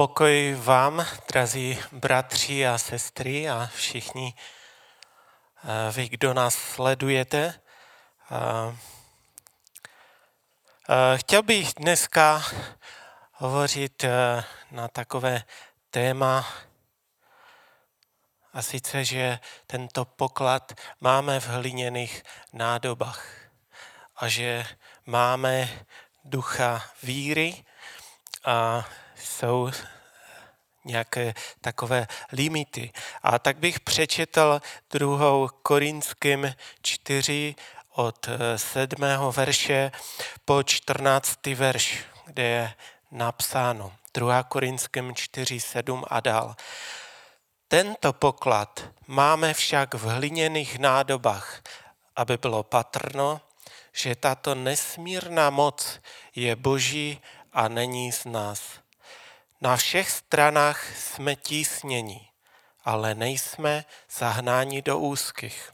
[0.00, 4.34] Pokoj vám, drazí bratři a sestry a všichni
[5.64, 7.54] eh, vy, kdo nás sledujete.
[8.30, 8.76] Eh,
[10.88, 12.42] eh, chtěl bych dneska
[13.32, 14.04] hovořit
[14.70, 15.42] na takové
[15.90, 16.46] téma,
[18.52, 22.22] a sice, že tento poklad máme v hliněných
[22.52, 23.26] nádobách
[24.16, 24.66] a že
[25.06, 25.84] máme
[26.24, 27.64] ducha víry
[28.44, 28.84] a
[29.22, 29.70] jsou
[30.84, 32.92] nějaké takové limity.
[33.22, 34.60] A tak bych přečetl
[34.90, 37.54] druhou Korinským 4
[37.94, 38.90] od 7.
[39.32, 39.92] verše
[40.44, 41.46] po 14.
[41.46, 42.74] verš, kde je
[43.10, 44.42] napsáno 2.
[44.42, 46.56] Korinským 4, 7 a dál.
[47.68, 51.62] Tento poklad máme však v hliněných nádobách,
[52.16, 53.40] aby bylo patrno,
[53.92, 56.00] že tato nesmírná moc
[56.34, 57.20] je boží
[57.52, 58.79] a není z nás.
[59.62, 62.28] Na všech stranách jsme tísněni,
[62.84, 65.72] ale nejsme zahnáni do úzkých.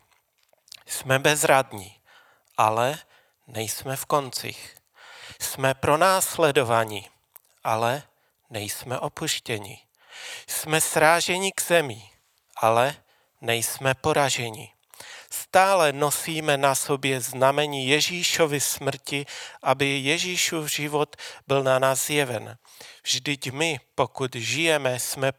[0.87, 2.01] Jsme bezradní,
[2.57, 2.99] ale
[3.47, 4.77] nejsme v koncích.
[5.41, 7.11] Jsme pronásledovaní,
[7.65, 8.03] ale
[8.51, 9.87] nejsme opuštěni.
[10.47, 12.11] Jsme sráženi k zemi,
[12.57, 12.97] ale
[13.41, 14.76] nejsme poraženi.
[15.57, 19.27] Stále nosíme na sobě znamení Ježíšovy smrti,
[19.63, 22.59] aby Ježíšův život byl na nás zjeven.
[23.03, 25.33] Vždyť my, pokud žijeme, jsme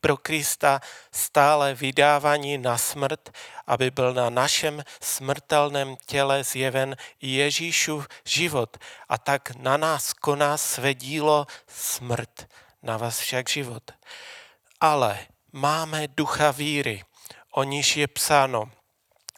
[0.00, 0.80] pro Krista
[1.12, 3.30] stále vydávaní na smrt,
[3.66, 8.76] aby byl na našem smrtelném těle zjeven Ježíšův život
[9.08, 12.48] a tak na nás koná své dílo smrt,
[12.82, 13.84] na vás však život.
[14.80, 15.18] Ale
[15.52, 17.04] máme ducha víry,
[17.50, 18.70] o níž je psáno,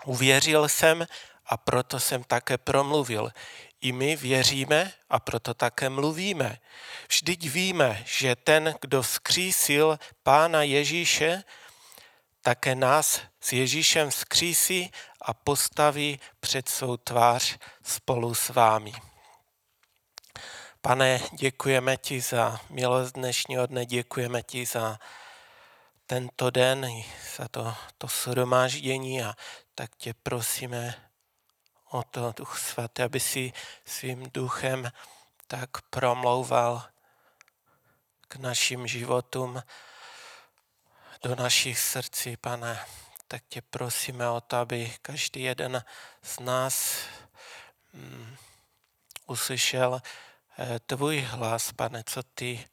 [0.04, 1.06] uvěřil jsem
[1.46, 3.30] a proto jsem také promluvil.
[3.80, 6.58] I my věříme a proto také mluvíme.
[7.08, 11.44] Vždyť víme, že ten, kdo vzkřísil Pána Ježíše,
[12.42, 18.92] také nás s Ježíšem vzkřísí a postaví před svou tvář spolu s vámi.
[20.80, 24.98] Pane, děkujeme ti za milost dnešního dne, děkujeme ti za
[26.06, 26.86] tento den,
[27.36, 29.34] za to, to shromáždění a
[29.74, 31.10] tak tě prosíme,
[31.90, 33.52] o to, Duch Svatý, aby si
[33.84, 34.92] svým duchem
[35.46, 36.84] tak promlouval
[38.28, 39.62] k našim životům,
[41.22, 42.86] do našich srdcí, pane.
[43.28, 45.84] Tak tě prosíme o to, aby každý jeden
[46.22, 46.96] z nás
[47.92, 48.36] mm,
[49.26, 50.00] uslyšel
[50.58, 52.68] eh, tvůj hlas, pane, co ty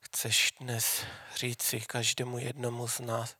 [0.00, 1.04] chceš dnes
[1.34, 3.36] říci každému jednomu z nás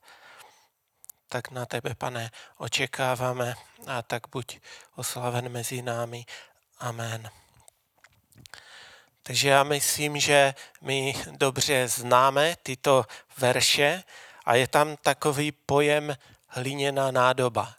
[1.29, 3.55] tak na tebe, pane, očekáváme
[3.87, 4.59] a tak buď
[4.97, 6.25] oslaven mezi námi.
[6.79, 7.31] Amen.
[9.23, 13.05] Takže já myslím, že my dobře známe tyto
[13.39, 14.03] verše
[14.45, 16.17] a je tam takový pojem
[16.47, 17.75] hliněná nádoba.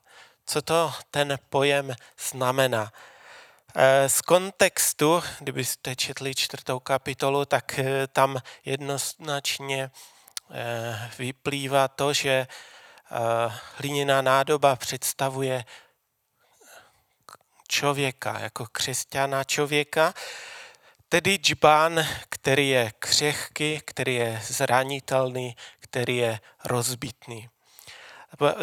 [0.46, 1.96] Co to ten pojem
[2.30, 2.91] znamená?
[3.75, 9.91] Eh, z kontextu, kdybyste četli čtvrtou kapitolu, tak eh, tam jednoznačně
[10.52, 12.47] eh, vyplývá to, že
[13.78, 15.66] hliněná nádoba představuje
[17.68, 20.13] člověka, jako křesťana člověka,
[21.09, 27.50] tedy džbán, který je křehký, který je zranitelný, který je rozbitný.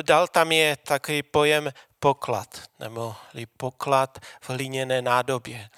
[0.03, 3.17] Dal tam je takový pojem poklad, nebo
[3.57, 5.69] poklad v hliněné nádobě.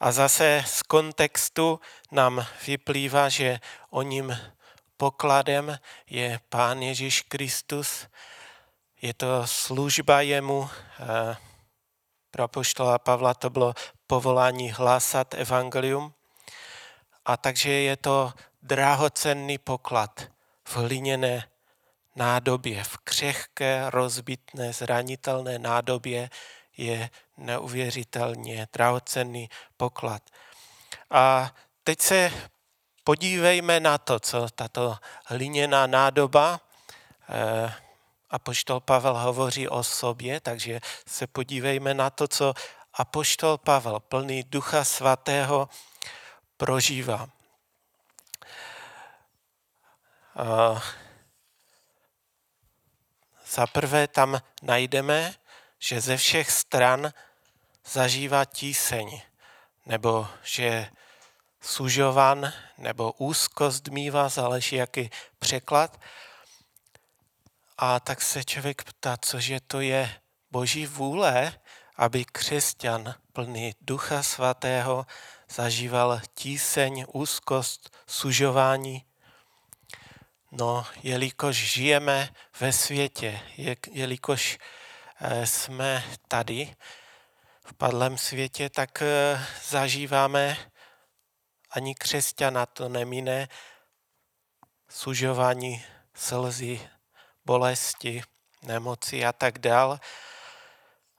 [0.00, 1.80] A zase z kontextu
[2.12, 3.60] nám vyplývá, že
[3.90, 4.38] o ním
[4.96, 5.78] pokladem
[6.10, 8.06] je Pán Ježíš Kristus.
[9.02, 10.70] Je to služba jemu.
[12.30, 13.74] Pro apoštola Pavla to bylo
[14.06, 16.14] povolání hlásat evangelium.
[17.24, 20.22] A takže je to drahocenný poklad
[20.64, 21.48] v hliněné
[22.16, 26.30] nádobě, v křehké, rozbitné, zranitelné nádobě
[26.76, 30.22] je neuvěřitelně drahocenný poklad.
[31.10, 32.32] A teď se
[33.06, 36.60] podívejme na to, co tato hliněná nádoba,
[37.28, 37.74] eh,
[38.30, 42.54] Apoštol Pavel hovoří o sobě, takže se podívejme na to, co
[42.94, 45.68] Apoštol Pavel, plný Ducha Svatého,
[46.56, 47.28] prožívá.
[50.36, 50.80] Uh,
[53.46, 55.34] za prvé tam najdeme,
[55.78, 57.12] že ze všech stran
[57.86, 59.20] zažívá tíseň,
[59.86, 60.90] nebo že
[61.66, 66.00] sužovan nebo úzkost mývá, záleží jaký překlad.
[67.78, 70.20] A tak se člověk ptá, cože to je
[70.50, 71.52] boží vůle,
[71.96, 75.06] aby křesťan plný ducha svatého
[75.50, 79.04] zažíval tíseň, úzkost, sužování.
[80.52, 82.28] No, jelikož žijeme
[82.60, 83.40] ve světě,
[83.90, 84.58] jelikož
[85.20, 86.76] eh, jsme tady
[87.64, 90.56] v padlém světě, tak eh, zažíváme,
[91.76, 93.48] ani křesťana to nemine,
[94.88, 95.84] sužování,
[96.14, 96.80] slzy,
[97.44, 98.22] bolesti,
[98.62, 100.00] nemoci a tak dál.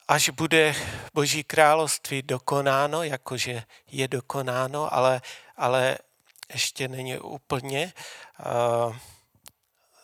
[0.07, 0.75] Až bude
[1.13, 5.21] Boží království dokonáno, jakože je dokonáno, ale,
[5.57, 5.97] ale
[6.53, 7.93] ještě není úplně,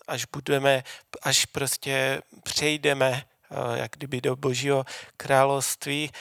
[0.08, 0.84] až budeme,
[1.22, 3.26] až prostě přejdeme
[3.74, 4.86] jak kdyby do Božího
[5.18, 6.12] království,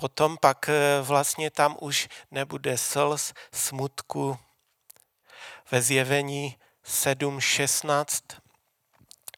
[0.00, 4.38] potom pak e, vlastně tam už nebude slz, smutku.
[5.70, 6.56] Ve zjevení
[6.86, 8.38] 7.16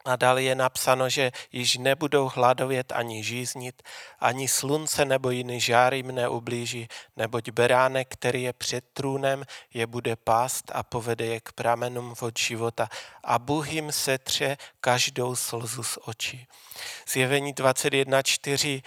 [0.04, 3.82] a dále je napsáno, že již nebudou hladovět ani žíznit,
[4.18, 9.44] ani slunce nebo jiný žár jim neublíží, neboť beránek, který je před trůnem,
[9.74, 12.88] je bude pást a povede je k pramenům od života
[13.24, 16.46] a Bůh jim setře každou slzu z očí.
[17.08, 18.82] Zjevení 21.4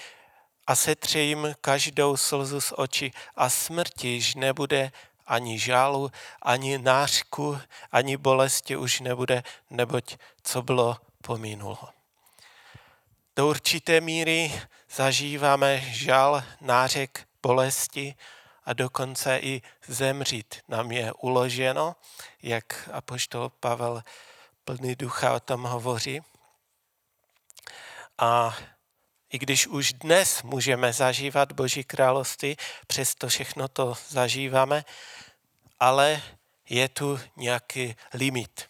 [0.68, 4.92] a setře jim každou slzu z očí a smrti již nebude
[5.28, 6.12] ani žálu,
[6.42, 7.60] ani nářku,
[7.92, 11.90] ani bolesti už nebude, neboť co bylo, pominulo.
[13.36, 14.62] Do určité míry
[14.96, 18.16] zažíváme žal, nářek, bolesti
[18.66, 21.96] a dokonce i zemřít nám je uloženo,
[22.44, 24.04] jak apoštol Pavel
[24.66, 26.22] plný ducha o tom hovoří.
[28.18, 28.58] A
[29.32, 32.58] i když už dnes můžeme zažívat Boží království,
[32.88, 34.86] přesto všechno to zažíváme,
[35.80, 36.22] ale
[36.70, 38.70] je tu nějaký limit.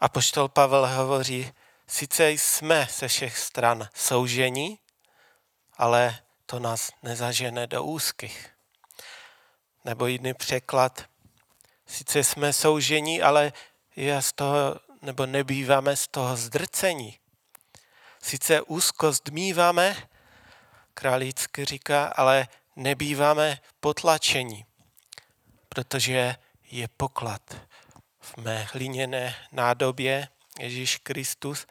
[0.00, 1.52] A poštol Pavel hovoří,
[1.86, 4.78] sice jsme ze všech stran soužení,
[5.76, 8.50] ale to nás nezažene do úzkých.
[9.84, 11.04] Nebo jiný překlad,
[11.86, 13.52] sice jsme soužení, ale
[13.96, 17.18] je z toho, nebo nebýváme z toho zdrcení.
[18.26, 19.96] Sice úzkost míváme,
[20.94, 24.66] králícky říká, ale nebýváme potlačení
[25.76, 26.36] protože
[26.70, 27.56] je poklad
[28.20, 30.28] v mé hliněné nádobě
[30.58, 31.66] Ježíš Kristus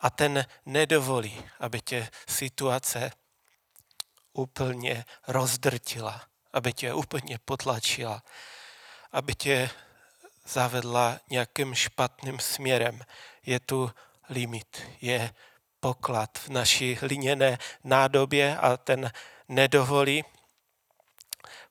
[0.00, 3.10] a ten nedovolí, aby tě situace
[4.32, 6.22] úplně rozdrtila,
[6.52, 8.22] aby tě úplně potlačila,
[9.12, 9.70] aby tě
[10.46, 13.00] zavedla nějakým špatným směrem.
[13.46, 13.90] Je tu
[14.28, 15.34] limit, je
[15.84, 19.12] poklad v naší hliněné nádobě a ten
[19.48, 20.24] nedovolí,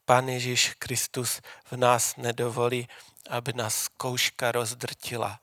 [0.05, 2.87] Pán Ježíš Kristus v nás nedovolí,
[3.29, 5.39] aby nás zkouška rozdrtila.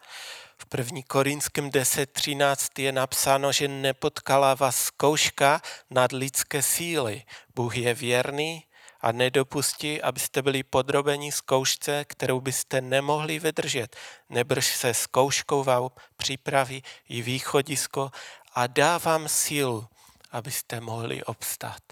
[0.59, 1.01] V 1.
[1.07, 7.23] Korinském 10.13 je napsáno, že nepotkala vás zkouška nad lidské síly.
[7.55, 8.65] Bůh je věrný
[9.01, 13.97] a nedopustí, abyste byli podrobeni zkoušce, kterou byste nemohli vydržet.
[14.29, 18.11] Nebrž se zkouškou vám připraví i východisko
[18.55, 19.89] a dá vám sílu,
[20.31, 21.83] abyste mohli obstát.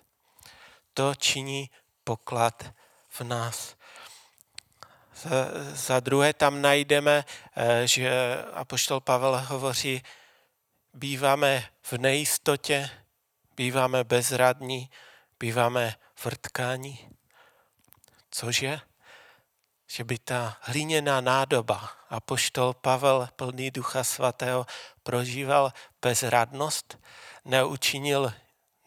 [0.94, 1.70] To činí
[2.04, 2.74] poklad
[3.08, 3.76] v nás.
[5.72, 7.24] Za druhé tam najdeme,
[7.56, 8.10] eh, že
[8.52, 10.02] apoštol Pavel hovoří,
[10.94, 12.90] býváme v nejistotě,
[13.56, 14.90] býváme bezradní,
[15.40, 15.94] býváme
[16.24, 17.08] vrtkání.
[18.30, 18.80] Cože?
[19.90, 24.66] Že by ta hliněná nádoba, apoštol Pavel plný ducha svatého,
[25.02, 26.98] prožíval bezradnost,
[27.44, 28.32] neučinil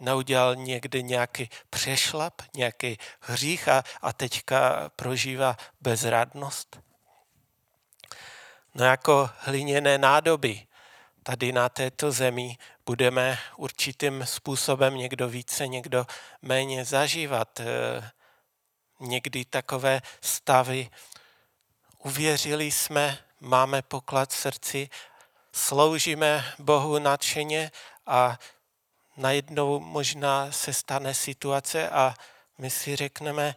[0.02, 6.80] neudělal někdy nějaký přešlap, nějaký hřích a, a teďka prožívá bezradnost?
[8.76, 10.68] No jako hliněné nádoby
[11.24, 16.06] tady na této zemi budeme určitým způsobem někdo více, někdo
[16.42, 17.62] méně zažívat.
[19.02, 20.90] Někdy takové stavy.
[21.98, 24.90] Uvěřili jsme, máme poklad v srdci,
[25.52, 27.72] sloužíme Bohu nadšeně
[28.06, 28.40] a
[29.18, 32.16] najednou možná se stane situace a
[32.58, 33.56] my si řekneme,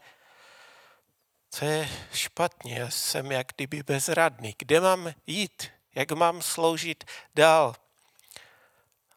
[1.50, 4.54] co je špatně, já jsem jak kdyby bezradný.
[4.58, 5.70] Kde mám jít?
[5.94, 7.74] Jak mám sloužit dál?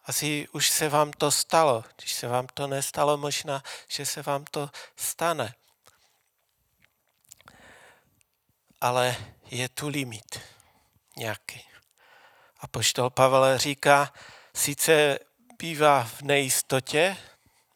[0.06, 1.84] Asi už se vám to stalo.
[1.96, 5.54] Když se vám to nestalo, možná, že se vám to stane.
[8.82, 9.16] Ale
[9.52, 10.40] je tu limit
[11.18, 11.62] nějaký.
[12.60, 14.14] A poštol Pavel říká,
[14.54, 15.20] sice
[15.58, 17.18] bývá v nejistotě,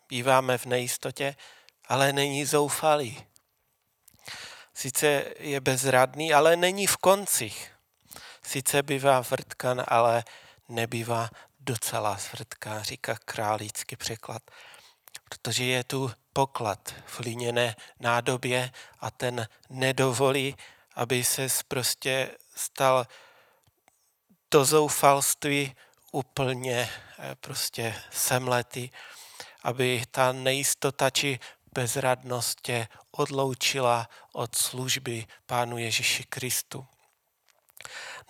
[0.10, 1.36] býváme v nejistotě,
[1.88, 3.24] ale není zoufalý.
[4.74, 7.72] Sice je bezradný, ale není v koncích.
[8.44, 10.24] Sice bývá vrtkan, ale
[10.70, 11.30] nebývá
[11.60, 14.42] docela zvrtká, říká králícky překlad.
[15.30, 20.56] Protože je tu poklad v líněné nádobě a ten nedovolí,
[20.96, 23.08] aby se prostě stal
[24.52, 25.76] do zoufalství
[26.12, 28.90] úplně eh, prostě semlety,
[29.64, 31.40] aby ta nejistota či
[31.74, 36.88] bezradnost tě odloučila od služby Pánu Ježíši Kristu.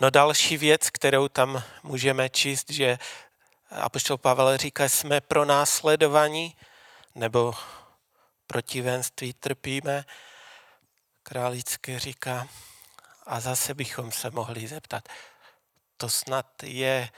[0.01, 2.99] No další věc, kterou tam můžeme číst, že
[3.71, 6.55] Apoštol Pavel říká, jsme pro následovaní,
[7.15, 7.53] nebo
[8.47, 10.05] protivenství trpíme.
[11.31, 12.47] Králické říká,
[13.25, 15.09] a zase bychom se mohli zeptat,
[15.97, 17.09] to snad je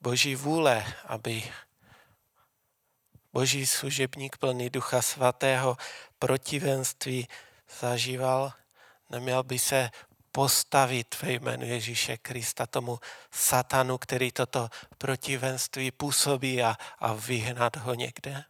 [0.00, 1.52] boží vůle, aby
[3.32, 5.76] boží služebník plný ducha svatého
[6.18, 7.28] protivenství
[7.80, 8.52] zažíval,
[9.10, 9.90] neměl by se
[10.32, 12.98] postavit ve jménu Ježíše Krista tomu
[13.30, 14.68] satanu, který toto
[14.98, 18.44] protivenství působí a, a vyhnat ho někde?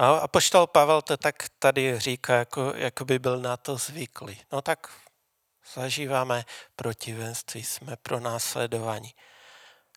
[0.00, 4.40] A poštol Pavel to tak tady říká, jako, jako by byl na to zvyklý.
[4.52, 4.92] No tak
[5.74, 6.44] zažíváme
[6.76, 9.14] protivenství, jsme pro následování.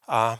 [0.07, 0.39] A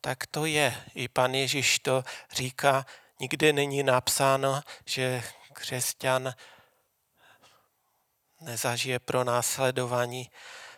[0.00, 0.84] tak to je.
[0.94, 2.86] I pan Ježíš to říká,
[3.20, 5.22] nikde není napsáno, že
[5.52, 6.34] křesťan
[8.40, 10.30] nezažije pro následování,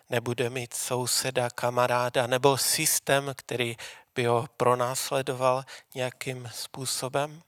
[0.09, 3.77] nebude mít souseda, kamaráda nebo systém, který
[4.15, 5.63] by ho pronásledoval
[5.95, 7.41] nějakým způsobem,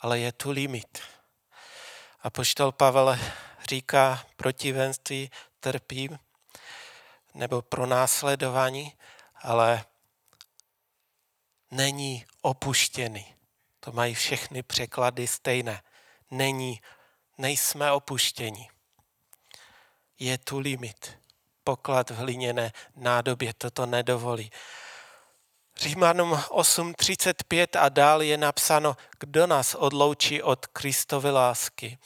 [0.00, 0.98] ale je tu limit.
[2.20, 3.18] A poštol Pavel
[3.68, 6.10] říká protivenství trpí
[7.34, 8.96] nebo pro následování,
[9.34, 9.84] ale
[11.70, 13.34] není opuštěný.
[13.80, 15.82] To mají všechny překlady stejné.
[16.30, 16.80] Není,
[17.38, 18.70] nejsme opuštěni.
[20.18, 21.18] Je tu limit.
[21.64, 24.50] Poklad v hliněné nádobě toto nedovolí.
[25.78, 31.98] Římanům 8.35 a dál je napsáno, kdo nás odloučí od Kristovy lásky.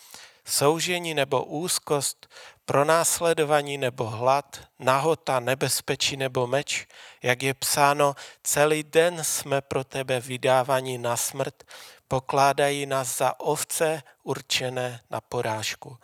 [0.45, 2.29] Soužení nebo úzkost,
[2.64, 6.87] pronásledování nebo hlad, nahota, nebezpečí nebo meč,
[7.23, 11.64] jak je psáno, celý den jsme pro tebe vydávaní na smrt,
[12.09, 15.99] pokládají nás za ovce určené na porážku.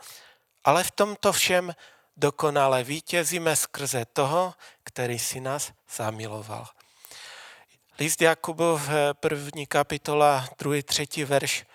[0.63, 1.75] Ale v tomto všem
[2.17, 6.67] dokonale vítězíme skrze toho, který si nás zamiloval.
[7.99, 11.65] List Jakubov, první kapitola, druhý, třetí verš,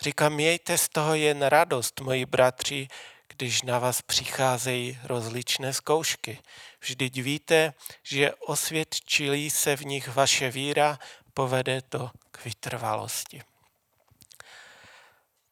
[0.00, 2.88] říká, mějte z toho jen radost, moji bratři,
[3.28, 6.38] když na vás přicházejí rozličné zkoušky.
[6.80, 10.98] Vždyť víte, že osvědčilí se v nich vaše víra,
[11.34, 13.42] povede to k vytrvalosti.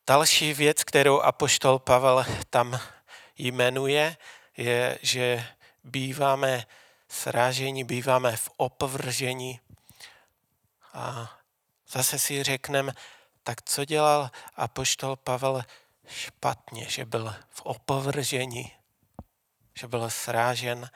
[0.07, 2.81] Další věc, kterou apoštol Pavel tam
[3.39, 4.17] jmenuje,
[4.57, 5.47] je, že
[5.85, 6.67] býváme
[7.11, 9.61] srážení, býváme v opovržení.
[10.93, 11.37] A
[11.89, 12.93] zase si řekneme,
[13.43, 15.63] tak co dělal apoštol Pavel
[16.09, 18.73] špatně, že byl v opovržení,
[19.75, 20.91] že byl srážen.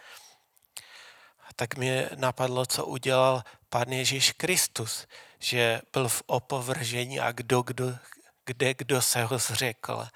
[1.40, 5.06] A tak mě napadlo, co udělal Pán Ježíš Kristus,
[5.38, 7.98] že byl v opovržení a kdo, kdo,
[8.44, 10.08] kde kdo se ho zřekl.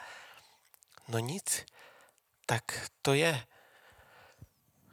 [1.08, 1.66] No nic,
[2.46, 3.46] tak to je.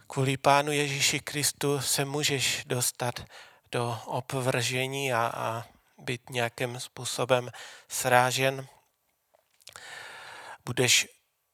[0.07, 3.25] Kvůli Pánu Ježíši Kristu se můžeš dostat
[3.71, 5.63] do opvržení a, a
[5.97, 7.49] být nějakým způsobem
[7.87, 8.67] srážen.
[10.65, 11.07] Budeš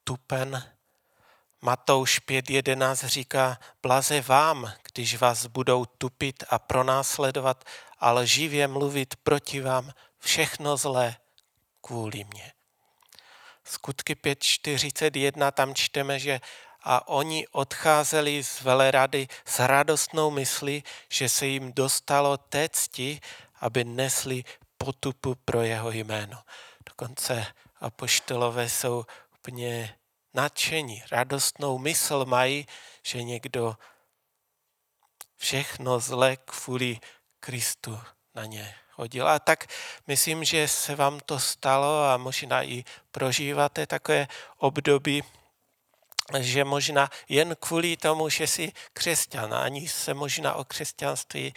[0.03, 0.73] tupen.
[1.61, 7.63] Matouš 5.11 říká, blaze vám, když vás budou tupit a pronásledovat,
[7.99, 11.15] ale živě mluvit proti vám všechno zlé
[11.81, 12.51] kvůli mně.
[13.63, 16.39] Skutky 5.41 tam čteme, že
[16.83, 23.19] a oni odcházeli z velerady s radostnou myslí, že se jim dostalo té cti,
[23.59, 24.43] aby nesli
[24.77, 26.43] potupu pro jeho jméno.
[26.89, 27.45] Dokonce
[27.79, 29.95] apoštolové jsou úplně
[30.33, 32.67] nadšení, radostnou mysl mají,
[33.03, 33.75] že někdo
[35.37, 36.99] všechno zle kvůli
[37.39, 37.99] Kristu
[38.35, 39.27] na ně hodil.
[39.27, 39.67] A tak
[40.07, 45.23] myslím, že se vám to stalo a možná i prožíváte takové období,
[46.39, 51.53] že možná jen kvůli tomu, že jsi křesťan, ani se možná o křesťanství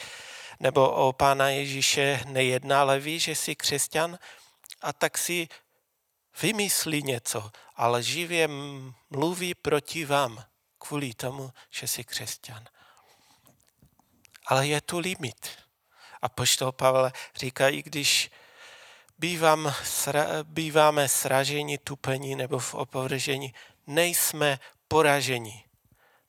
[0.61, 4.19] nebo o Pána Ježíše nejedná, ale ví, že jsi křesťan
[4.81, 5.49] a tak si
[6.43, 8.49] vymyslí něco, ale živě
[9.11, 10.45] mluví proti vám
[10.79, 12.65] kvůli tomu, že jsi křesťan.
[14.47, 15.49] Ale je tu limit.
[16.23, 18.31] A poštol Pavel říká, i když
[19.19, 23.55] bývám, sra, býváme sraženi, tupení nebo v opovržení,
[23.87, 25.65] nejsme poraženi,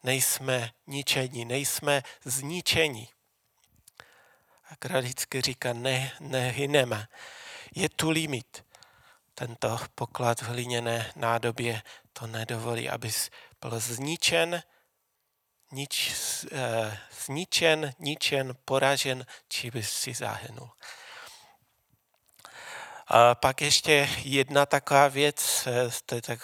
[0.04, 3.10] nejsme ničení, nejsme zničení.
[4.70, 7.08] A kralicky říká, ne, nehyneme.
[7.76, 8.66] Je tu limit.
[9.38, 11.82] tento poklad v hliněné nádobě
[12.14, 13.30] to nedovolí, abys
[13.62, 14.64] byl zničen,
[15.72, 16.16] nič,
[16.52, 20.70] eh, zničen, ničen, poražen, či bys si zahynul.
[23.08, 26.40] A pak ještě jedna taková věc, eh, to je tak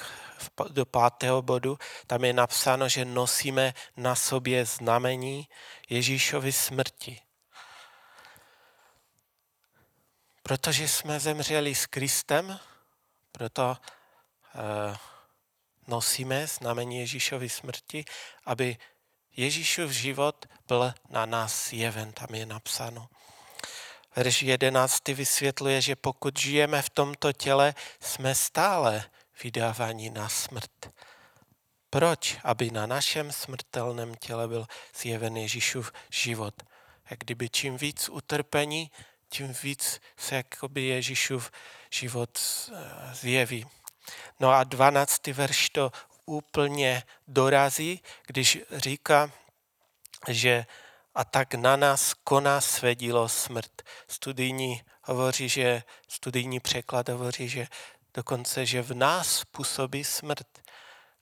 [0.70, 5.48] do pátého bodu, tam je napsáno, že nosíme na sobě znamení
[5.90, 7.22] Ježíšovy smrti.
[10.44, 12.60] Protože jsme zemřeli s Kristem,
[13.32, 13.78] proto
[14.56, 14.98] eh,
[15.88, 18.06] nosíme znamení Ježíšovy smrti,
[18.46, 18.78] aby
[19.38, 23.10] Ježíšův život byl na nás jeven, tam je napsáno.
[24.16, 29.04] Verš 11 vysvětluje, že pokud žijeme v tomto těle, jsme stále
[29.44, 30.94] vydáváni na smrt.
[31.90, 32.38] Proč?
[32.44, 36.54] Aby na našem smrtelném těle byl zjeven Ježíšův život.
[37.10, 38.92] Jak kdyby čím víc utrpení,
[39.30, 41.52] tím víc se jakoby Ježíšův
[41.92, 42.40] život
[42.74, 43.66] eh, zjeví.
[44.40, 45.28] No a 12.
[45.28, 45.92] verš to
[46.26, 49.32] úplně dorazí, když říká,
[50.28, 50.66] že
[51.16, 53.82] a tak na nás koná své dílo smrt.
[54.08, 57.68] Studijní hovoří, že, studijní překlad hovoří, že
[58.14, 60.62] dokonce, že v nás působí smrt.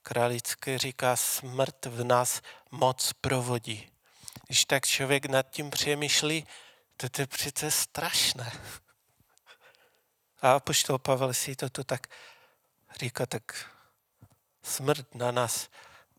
[0.02, 2.42] Kralické říká, smrt v nás
[2.72, 3.92] moc provodí.
[4.48, 6.48] Když tak člověk nad tím přemýšlí,
[6.98, 8.52] to je přece strašné.
[10.42, 12.08] A poštol Pavel si to tu tak
[13.00, 13.70] říká, tak
[14.64, 15.70] smrt na nás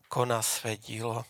[0.07, 1.25] koná své dílo.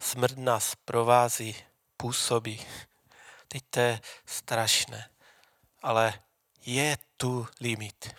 [0.00, 1.56] Smrt nás provází,
[1.96, 2.66] působí.
[3.48, 5.10] Teď to je strašné,
[5.82, 6.22] ale
[6.66, 8.14] je tu limit.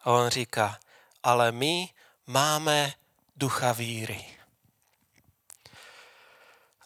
[0.00, 0.78] A on říká,
[1.22, 1.88] ale my
[2.26, 2.94] máme
[3.36, 4.26] ducha víry.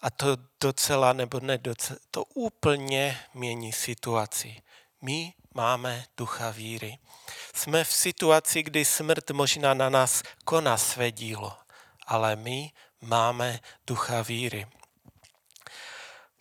[0.03, 4.63] A to docela nebo ne docela, to úplně mění situaci.
[5.03, 6.99] My máme ducha víry.
[7.55, 11.59] Jsme v situaci, kdy smrt možná na nás koná své dílo,
[12.07, 14.67] ale my máme ducha víry.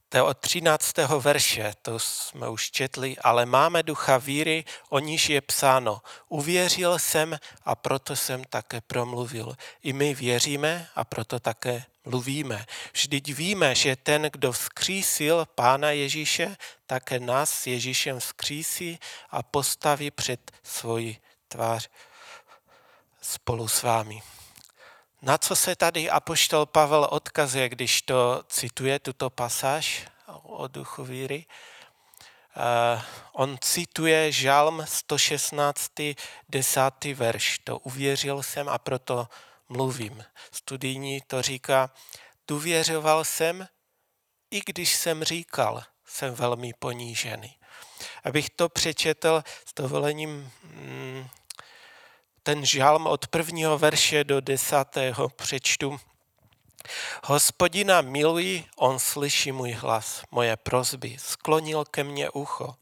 [0.10, 0.98] To je od 13.
[1.20, 6.02] verše, to jsme už četli, ale máme ducha víry, o níž je psáno.
[6.28, 9.58] Uvěřil jsem a proto jsem také promluvil.
[9.84, 12.66] I my věříme a proto také mluvíme.
[12.94, 20.12] Vždyť víme, že ten, kdo vzkřísil Pána Ježíše, také nás s Ježíšem vzkřísí a postaví
[20.12, 21.18] před svoji
[21.48, 21.90] tvář
[23.22, 24.22] spolu s vámi.
[25.22, 30.08] Na co se tady apoštol Pavel odkazuje, když to cituje, tuto pasáž
[30.44, 31.46] o duchu víry?
[32.58, 33.02] Uh,
[33.32, 35.92] on cituje žalm 116.
[36.50, 36.82] 10.
[37.14, 37.60] verš.
[37.64, 39.28] To uvěřil jsem a proto
[39.70, 40.24] mluvím.
[40.52, 41.90] Studijní to říká,
[42.48, 43.68] důvěřoval jsem,
[44.52, 47.58] i když jsem říkal, jsem velmi ponížený.
[48.24, 51.28] Abych to přečetl s dovolením mm,
[52.48, 56.00] ten žalm od prvního verše do desátého přečtu.
[57.24, 62.76] Hospodina miluji, on slyší můj hlas, moje prozby, sklonil ke mně ucho.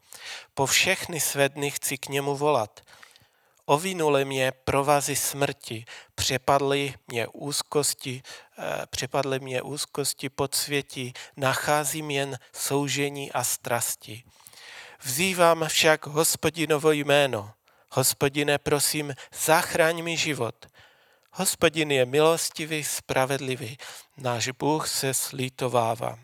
[0.54, 2.80] Po všechny své dny chci k němu volat.
[3.64, 8.22] Ovinuli mě provazy smrti, přepadly mě úzkosti,
[8.58, 14.24] eh, přepadly mě úzkosti podsvětí, nacházím jen soužení a strasti.
[15.02, 17.55] Vzývám však hospodinovo jméno,
[17.96, 20.66] Hospodine, prosím, zachraň mi život.
[21.32, 23.78] Hospodin je milostivý, spravedlivý,
[24.16, 26.18] náš Bůh se slítovává.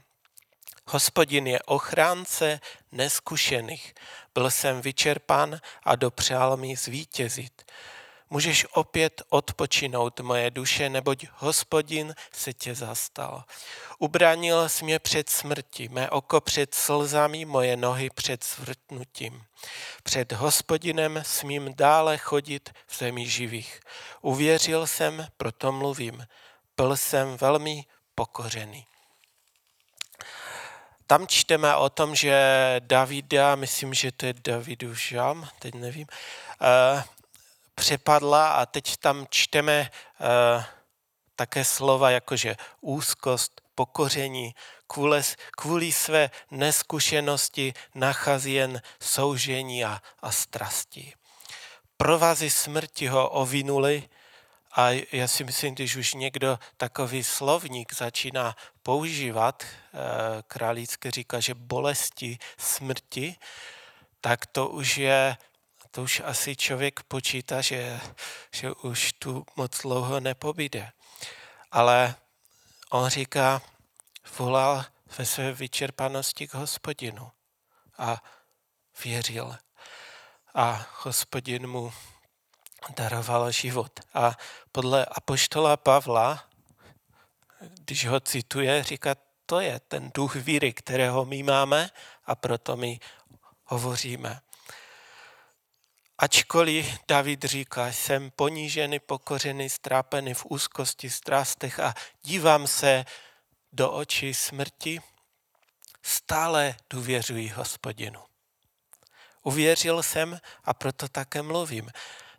[0.86, 2.60] Hospodin je ochránce
[2.92, 3.94] neskušených.
[4.34, 7.72] Byl jsem vyčerpán a dopřál mi zvítězit.
[8.32, 13.44] Můžeš opět odpočinout moje duše, neboť hospodin se tě zastal.
[13.98, 19.44] Ubránil jsi mě před smrtí, mé oko před slzami, moje nohy před svrtnutím.
[20.02, 23.80] Před hospodinem smím dále chodit v zemi živých.
[24.20, 26.26] Uvěřil jsem, proto mluvím.
[26.76, 28.86] Byl jsem velmi pokořený.
[31.06, 32.36] Tam čteme o tom, že
[32.78, 36.06] Davida, myslím, že to je Davidu žám, teď nevím,
[36.60, 37.02] uh,
[37.74, 40.64] přepadla a teď tam čteme uh,
[41.36, 44.54] také slova jakože úzkost, pokoření,
[44.86, 45.22] kvůli,
[45.56, 51.12] kvůli své neskušenosti nachází jen soužení a, a strasti.
[51.96, 54.08] Provazy smrti ho ovinuli
[54.72, 61.54] a já si myslím, když už někdo takový slovník začíná používat, eh, králícké říká, že
[61.54, 63.36] bolesti smrti,
[64.20, 65.36] tak to už je
[65.94, 68.00] to už asi člověk počítá, že,
[68.54, 70.92] že už tu moc dlouho nepobyde.
[71.70, 72.14] Ale
[72.90, 73.62] on říká,
[74.38, 74.84] volal
[75.18, 77.30] ve své vyčerpanosti k hospodinu
[77.98, 78.22] a
[79.04, 79.56] věřil.
[80.54, 81.92] a hospodin mu
[82.96, 84.00] daroval život.
[84.14, 84.36] A
[84.72, 86.44] podle apoštola Pavla,
[87.60, 89.14] když ho cituje, říká,
[89.46, 91.90] to je ten duch víry, kterého my máme
[92.24, 93.00] a proto my
[93.64, 94.40] hovoříme.
[96.22, 103.04] Ačkoliv David říká, jsem ponížený, pokořený, strápený v úzkosti, strastech a dívám se
[103.72, 105.00] do očí smrti,
[106.02, 108.20] stále důvěřuji hospodinu.
[109.42, 111.90] Uvěřil jsem a proto také mluvím.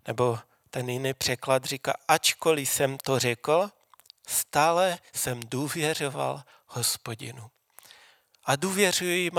[0.08, 3.70] Nebo ten jiný překlad říká, ačkoliv jsem to řekl,
[4.28, 7.52] stále jsem důvěřoval hospodinu.
[8.46, 9.32] A důvěřuji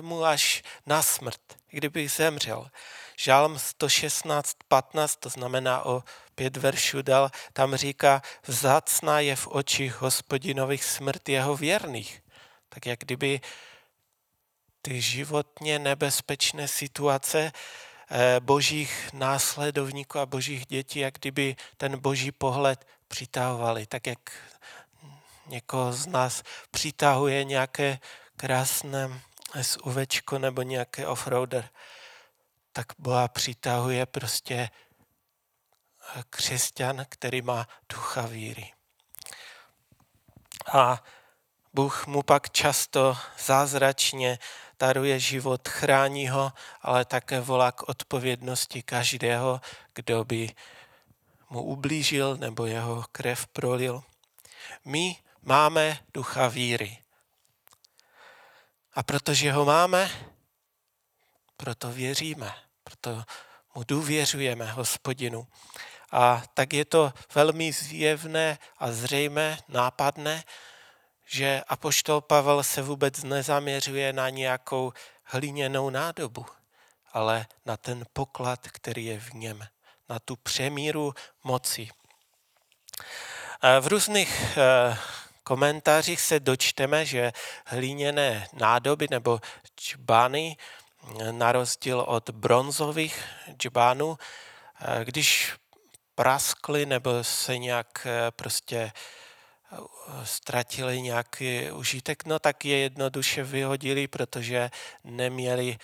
[0.00, 2.70] mu až na smrt, kdybych zemřel.
[3.18, 6.02] Žálm 116, 15, to znamená o
[6.34, 12.22] pět veršů dal, tam říká, vzácná je v očích hospodinových smrt jeho věrných.
[12.68, 13.40] Tak jak kdyby
[14.82, 17.52] ty životně nebezpečné situace
[18.10, 24.18] eh, božích následovníků a božích dětí, jak kdyby ten boží pohled přitahovali, tak jak
[25.46, 27.98] někoho z nás přitahuje nějaké
[28.36, 29.20] krásné
[29.62, 31.68] SUVčko nebo nějaké offroader,
[32.76, 38.72] tak Boha přitahuje prostě eh, křesťan, který má ducha víry.
[40.72, 41.04] A
[41.74, 44.38] Bůh mu pak často zázračně
[44.78, 49.60] daruje život, chrání ho, ale také volá k odpovědnosti každého,
[49.94, 50.54] kdo by
[51.50, 54.02] mu ublížil nebo jeho krev prolil.
[54.84, 57.02] My máme ducha víry.
[58.92, 60.10] A protože ho máme,
[61.56, 62.65] proto věříme,
[63.06, 63.24] proto
[63.74, 65.46] mu důvěřujeme, hospodinu.
[66.12, 70.44] A tak je to velmi zjevné a zřejmé, nápadné,
[71.26, 74.92] že apoštol Pavel se vůbec nezaměřuje na nějakou
[75.22, 76.46] hliněnou nádobu,
[77.12, 79.66] ale na ten poklad, který je v něm,
[80.08, 81.14] na tu přemíru
[81.44, 81.88] moci.
[83.80, 84.98] V různých eh,
[85.42, 87.32] komentářích se dočteme, že
[87.66, 89.40] hlíněné nádoby nebo
[89.76, 90.56] čbány,
[91.30, 93.24] na rozdíl od bronzových
[93.58, 94.18] čbánů,
[94.80, 95.54] eh, když
[96.14, 98.92] praskly nebo se nějak eh, prostě
[100.24, 104.70] ztratili nějaký užitek, no tak je jednoduše vyhodili, protože
[105.04, 105.78] neměli,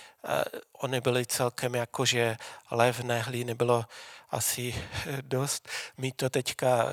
[0.72, 2.37] oni byli celkem jakože
[2.70, 3.85] levné hlíny, bylo
[4.30, 4.74] asi
[5.22, 5.68] dost.
[5.96, 6.87] My to teďka,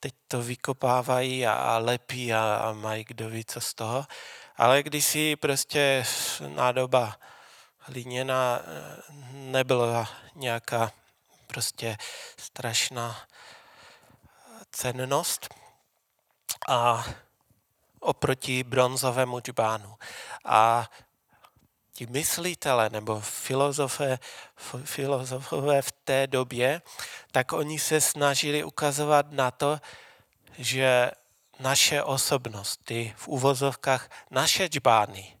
[0.00, 4.06] teď to vykopávají a, a lepí a, a mají kdo ví co z toho.
[4.56, 6.04] Ale když si prostě
[6.48, 7.16] nádoba
[7.88, 10.92] hliněna eh, nebyla nějaká
[11.46, 11.96] prostě
[12.36, 13.16] strašná
[14.70, 15.48] cennost,
[16.68, 17.04] a
[18.00, 19.94] oproti bronzovému džbánu.
[20.44, 20.90] A
[21.92, 24.18] ti myslitele nebo filozofé,
[24.84, 26.82] filozofové v té době,
[27.32, 29.80] tak oni se snažili ukazovat na to,
[30.58, 31.10] že
[31.60, 35.37] naše osobnosti, v uvozovkách naše džbány,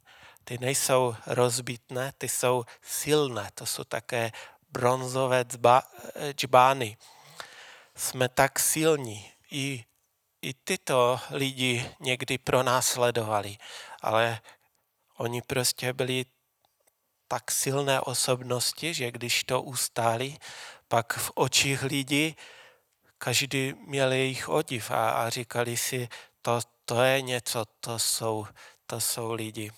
[0.48, 4.32] ty nejsou rozbitné, ty jsou silné, to jsou také
[4.70, 5.44] bronzové
[6.32, 6.96] džbány.
[7.96, 9.84] Jsme tak silní i
[10.42, 13.56] i tyto lidi někdy pronásledovali,
[14.02, 14.40] ale
[15.16, 16.24] oni prostě byli
[17.28, 20.36] tak silné osobnosti, že když to ustáli,
[20.88, 22.36] pak v očích lidí
[23.18, 26.08] každý měl jejich odiv a, a říkali si,
[26.42, 28.46] to, to je něco, to jsou,
[28.86, 29.70] to jsou lidi.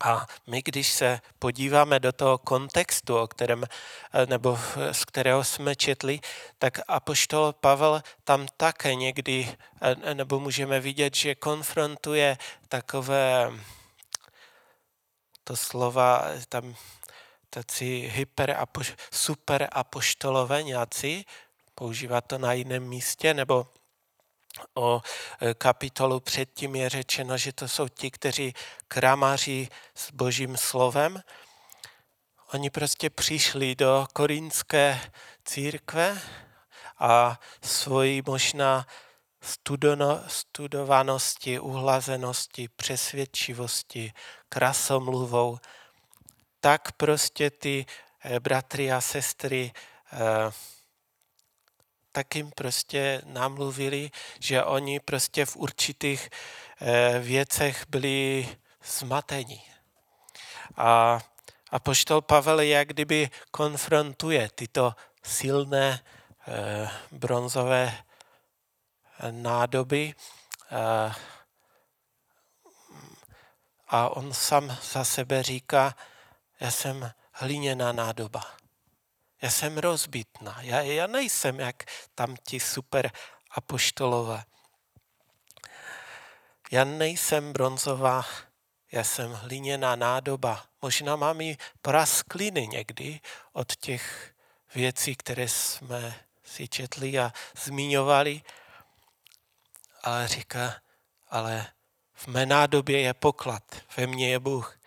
[0.00, 4.58] A my, když se podíváme do toho kontextu, o kterém, eh, nebo
[4.92, 6.20] z kterého jsme četli,
[6.58, 13.52] tak apoštol Pavel tam také někdy, eh, nebo můžeme vidět, že konfrontuje takové
[15.44, 16.74] to slova, tam
[17.50, 18.66] tací hyper,
[19.12, 21.26] super apoštolové nějací,
[21.74, 23.66] používá to na jiném místě, nebo
[24.74, 25.00] o
[25.40, 28.54] e, kapitolu předtím je řečeno, že to jsou ti, kteří
[28.88, 31.22] kramaří s božím slovem.
[32.52, 35.00] Oni prostě přišli do korínské
[35.44, 36.20] církve
[36.98, 38.86] a svoji možná
[39.40, 44.12] studono, studovanosti, uhlazenosti, přesvědčivosti,
[44.48, 45.58] krasomluvou,
[46.60, 47.86] tak prostě ty
[48.24, 49.72] e, bratry a sestry
[50.12, 50.18] eh,
[52.18, 56.30] tak jim prostě namluvili, že oni prostě v určitých
[56.80, 58.48] eh, věcech byli
[58.84, 59.62] zmatení.
[60.76, 61.20] A,
[61.70, 66.00] a poštol Pavel jak kdyby konfrontuje tyto silné
[66.48, 70.14] eh, bronzové eh, nádoby
[73.88, 75.94] a on sám za sebe říká,
[76.60, 78.58] já jsem hliněná nádoba.
[79.42, 80.56] Já jsem rozbitná.
[80.60, 81.76] Já, já nejsem jak
[82.14, 83.10] tam ti super
[83.50, 84.44] apoštolové.
[86.70, 88.24] Já nejsem bronzová,
[88.92, 90.64] já jsem hliněná nádoba.
[90.82, 93.20] Možná mám i praskliny někdy
[93.52, 94.34] od těch
[94.74, 97.32] věcí, které jsme si četli a
[97.64, 98.42] zmiňovali.
[100.02, 100.74] Ale říká,
[101.28, 101.66] ale
[102.12, 103.62] v mé nádobě je poklad,
[103.96, 104.78] ve mně je Bůh.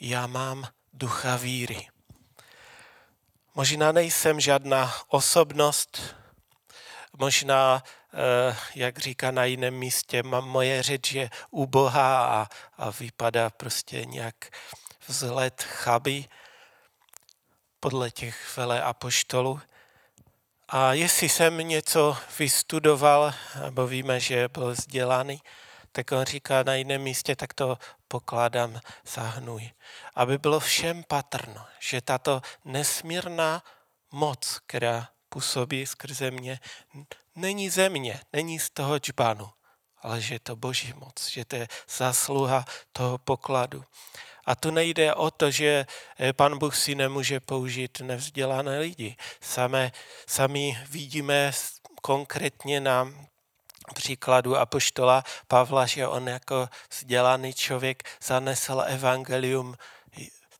[0.00, 1.93] Já mám ducha víry.
[3.56, 6.14] Možná nejsem žádná osobnost,
[7.18, 7.82] možná,
[8.14, 12.46] eh, jak říká na jiném místě, mám moje řeč je ubohá a,
[12.78, 14.34] a vypadá prostě nějak
[15.06, 16.28] vzhled chabý
[17.80, 19.60] podle těch vele apoštolů.
[20.68, 25.40] A jestli jsem něco vystudoval, nebo víme, že byl vzdělaný,
[25.94, 27.78] tak on říká na jiném místě, tak to
[28.08, 29.70] pokládám za hnůj.
[30.14, 33.62] Aby bylo všem patrno, že tato nesmírná
[34.12, 36.60] moc, která působí skrze mě,
[37.34, 39.50] není ze mě, není z toho čbanu,
[40.02, 43.84] ale že je to boží moc, že to je zasluha toho pokladu.
[44.46, 45.86] A tu nejde o to, že
[46.18, 49.16] eh, pan Bůh si nemůže použít nevzdělané lidi.
[49.40, 49.92] Samé,
[50.26, 51.52] sami vidíme
[52.02, 53.08] konkrétně na
[53.94, 59.76] příkladu apoštola Pavla, že on jako vzdělaný člověk zanesl evangelium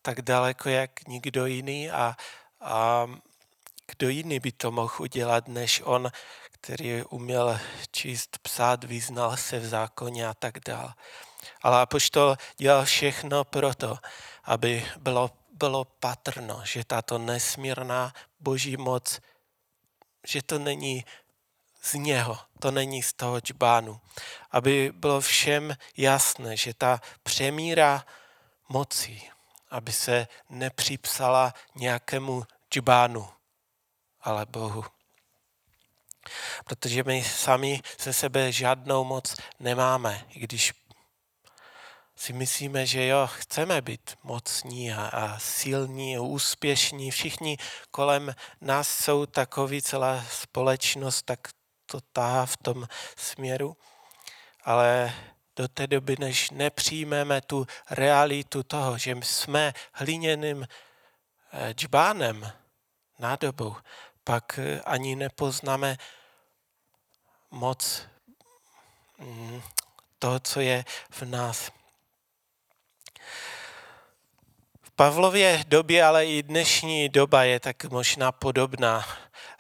[0.03, 2.17] tak daleko, jak nikdo jiný a,
[2.61, 3.07] a
[3.87, 6.11] kdo jiný by to mohl udělat, než on,
[6.51, 7.61] který uměl
[7.91, 10.95] číst, psát, vyznal se v zákoně a tak dále.
[11.63, 13.97] Ale apoštol dělal všechno proto,
[14.45, 19.21] aby bylo, bylo patrno, že tato nesmírná boží moc,
[20.27, 21.05] že to není
[21.85, 24.01] z něho, to není z toho čbánu.
[24.51, 28.07] Aby bylo všem jasné, že ta přemíra
[28.69, 29.23] moci,
[29.71, 33.29] aby se nepřipsala nějakému čbánu,
[34.21, 34.85] ale Bohu.
[36.65, 40.73] Protože my sami ze sebe žádnou moc nemáme, i když
[42.17, 47.11] si myslíme, že jo, chceme být mocní a, a silní, a úspěšní.
[47.11, 47.57] Všichni
[47.91, 51.49] kolem nás jsou takový, celá společnost tak
[51.87, 53.77] to táhá v tom směru.
[54.65, 55.15] Ale
[55.57, 60.67] do té doby, než nepřijmeme tu realitu toho, že jsme hliněným
[61.53, 62.53] eh, džbánem
[63.19, 63.77] nádobou,
[64.25, 65.97] pak eh, ani nepoznáme
[67.51, 68.03] moc
[69.19, 69.63] mm,
[70.19, 71.71] toho, co je v nás.
[74.83, 79.05] V Pavlově době, ale i dnešní doba je tak možná podobná.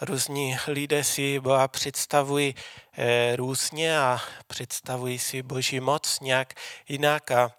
[0.05, 2.55] Různí lidé si Boha představují
[2.99, 6.55] eh, různě a představují si Boží moc nějak
[6.89, 7.53] jinak a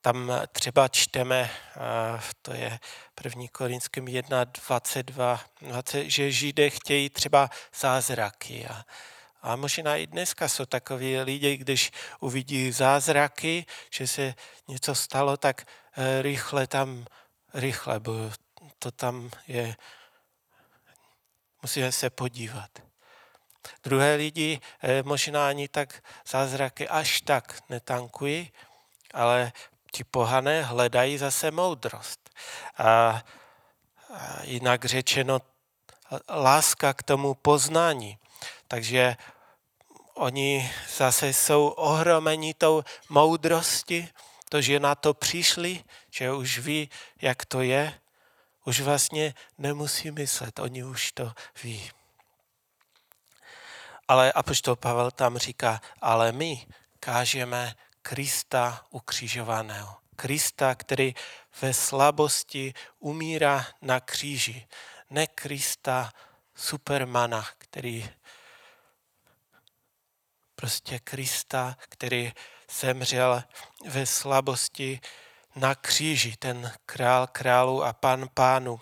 [0.00, 1.50] tam třeba čteme,
[2.42, 2.78] to je
[3.24, 3.44] 1.
[3.52, 8.66] Korinským 1, 22, 20, že Židé chtějí třeba zázraky.
[8.66, 8.84] A,
[9.42, 14.34] a možná i dneska jsou takový lidi, když uvidí zázraky, že se
[14.68, 17.06] něco stalo, tak eh, rychle tam,
[17.54, 18.12] rychle, bo
[18.78, 19.74] to tam je,
[21.62, 22.70] musíme se podívat.
[23.84, 28.52] Druhé lidi eh, možná ani tak zázraky až tak netankují,
[29.14, 29.52] ale
[29.92, 32.30] ti pohané hledají zase moudrost.
[32.78, 33.22] A,
[34.42, 35.40] jinak řečeno,
[36.28, 38.18] láska k tomu poznání.
[38.68, 39.16] Takže
[40.14, 44.08] oni zase jsou ohromeni tou moudrosti,
[44.48, 46.90] to, že na to přišli, že už ví,
[47.22, 47.94] jak to je,
[48.64, 51.90] už vlastně nemusí myslet, oni už to ví.
[54.08, 56.66] Ale apoštol Pavel tam říká, ale my
[57.00, 59.96] kážeme Krista ukřižovaného.
[60.16, 61.14] Krista, který
[61.60, 64.66] ve slabosti umírá na kříži.
[65.10, 66.12] Ne Krista
[66.54, 68.10] supermana, který
[70.54, 72.32] prostě Krista, který
[72.80, 73.42] zemřel
[73.88, 75.00] ve slabosti
[75.56, 78.80] na kříži, ten král králu a pan pánu.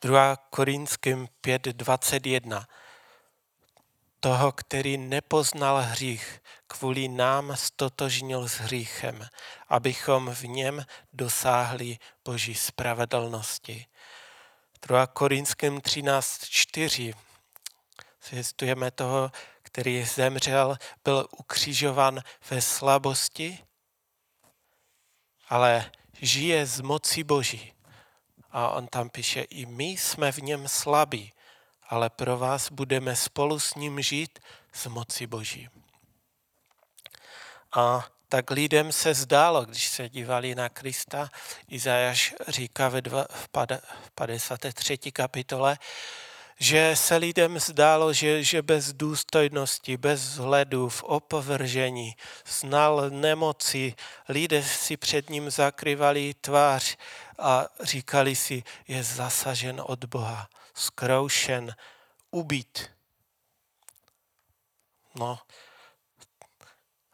[0.00, 0.36] 2.
[0.36, 2.64] Korinským 5.21
[4.20, 9.28] toho, který nepoznal hřích, kvůli nám stotožnil s hříchem,
[9.68, 13.86] abychom v něm dosáhli Boží spravedlnosti.
[14.82, 15.06] 2.
[15.06, 17.14] Korinským 13.4
[18.30, 19.30] zjistujeme toho,
[19.62, 22.20] který zemřel, byl ukřižovan
[22.50, 23.58] ve slabosti,
[25.52, 27.72] ale žije z moci Boží.
[28.50, 31.32] A on tam píše, i my jsme v něm slabí,
[31.88, 34.38] ale pro vás budeme spolu s ním žít
[34.72, 35.68] z moci Boží.
[37.76, 41.30] A tak lidem se zdálo, když se dívali na Krista,
[41.68, 43.48] Izajáš říká ve v
[44.14, 44.98] 53.
[44.98, 45.78] kapitole,
[46.62, 53.94] že se lidem zdálo, že, že bez důstojnosti, bez vzhledu, v opovržení, znal nemoci,
[54.28, 56.96] lidé si před ním zakrývali tvář
[57.38, 61.74] a říkali si, je zasažen od Boha, skroušen,
[62.30, 62.90] ubít.
[65.14, 65.38] No,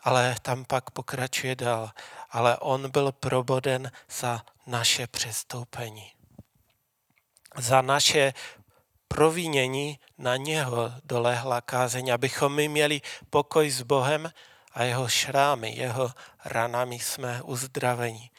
[0.00, 1.90] ale tam pak pokračuje dál.
[2.30, 6.12] Ale on byl proboden za naše přestoupení.
[7.56, 8.32] Za naše
[9.08, 14.32] provinění na něho dolehla kázeň, abychom my měli pokoj s Bohem
[14.72, 16.12] a jeho šrámy, jeho
[16.44, 18.30] ranami jsme uzdraveni.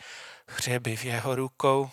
[0.48, 1.90] Hřeby v jeho rukou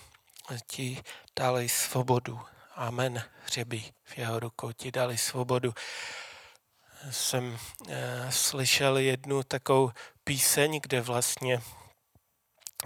[0.66, 1.02] ti
[1.36, 2.40] dali svobodu.
[2.74, 3.22] Amen.
[3.44, 5.74] Hřeby v jeho rukou ti dali svobodu.
[7.10, 7.58] Jsem
[7.88, 9.90] e, slyšel jednu takovou
[10.24, 11.62] píseň, kde vlastně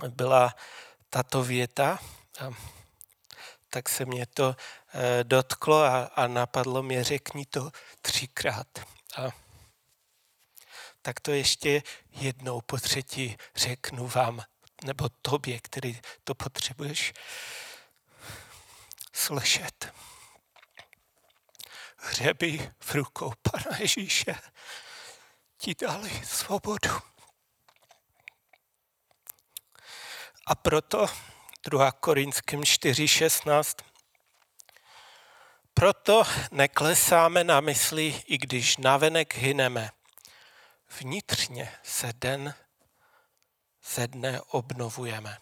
[0.08, 0.54] byla
[1.10, 1.98] tato věta.
[3.70, 4.56] Tak se mě to
[4.94, 7.70] eh, dotklo a, a napadlo mě, řekni to
[8.02, 8.66] třikrát.
[9.16, 9.28] A
[11.02, 14.42] tak to ještě jednou po třetí řeknu vám,
[14.84, 17.12] nebo tobě, který to potřebuješ
[19.12, 19.92] slyšet.
[21.96, 24.34] Hřeby v rukou Pana Ježíše
[25.58, 26.98] ti dali svobodu.
[30.46, 31.06] A proto
[31.62, 31.92] 2.
[31.92, 33.84] Korinským 4.16.
[35.74, 39.90] Proto neklesáme na mysli, i když navenek hyneme.
[41.00, 42.54] Vnitřně se den
[43.84, 45.38] ze dne obnovujeme.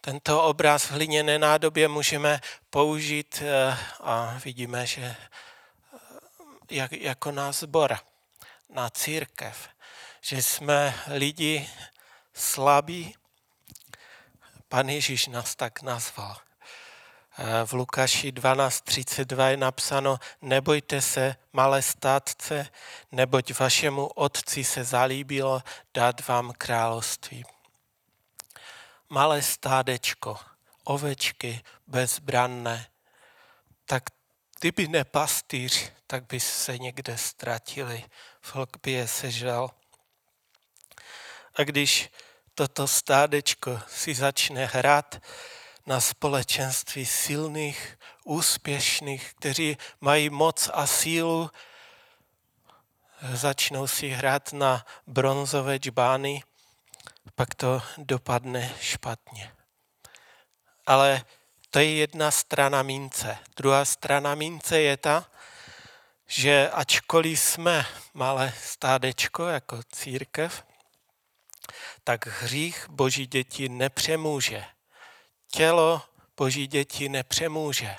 [0.00, 5.16] Tento obraz v hliněné nádobě můžeme použít eh, a vidíme, že eh,
[6.70, 7.98] jak, jako na zbor,
[8.68, 9.68] na církev
[10.22, 11.70] že jsme lidi
[12.34, 13.14] slabí.
[14.68, 16.36] Pan Ježíš nás tak nazval.
[17.64, 22.68] V Lukáši 12.32 je napsáno, nebojte se, malé státce,
[23.12, 25.62] neboť vašemu otci se zalíbilo
[25.94, 27.44] dát vám království.
[29.08, 30.38] Malé stádečko,
[30.84, 32.86] ovečky bezbranné,
[33.84, 34.02] tak
[34.60, 38.04] kdyby ne pastýř, tak by se někde ztratili.
[38.54, 39.70] Vlk by je sežral.
[41.54, 42.10] A když
[42.54, 45.22] toto stádečko si začne hrát
[45.86, 51.50] na společenství silných, úspěšných, kteří mají moc a sílu,
[53.32, 56.42] začnou si hrát na bronzové džbány,
[57.34, 59.52] pak to dopadne špatně.
[60.86, 61.24] Ale
[61.70, 63.38] to je jedna strana mince.
[63.56, 65.30] Druhá strana mince je ta,
[66.26, 70.64] že ačkoliv jsme malé stádečko jako církev,
[72.04, 74.64] tak hřích boží děti nepřemůže.
[75.50, 76.02] Tělo
[76.36, 77.96] boží děti nepřemůže.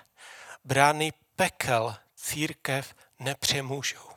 [0.63, 4.09] Brány pekel církev nepřemůžou.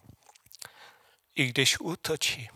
[1.35, 2.49] I když útočí.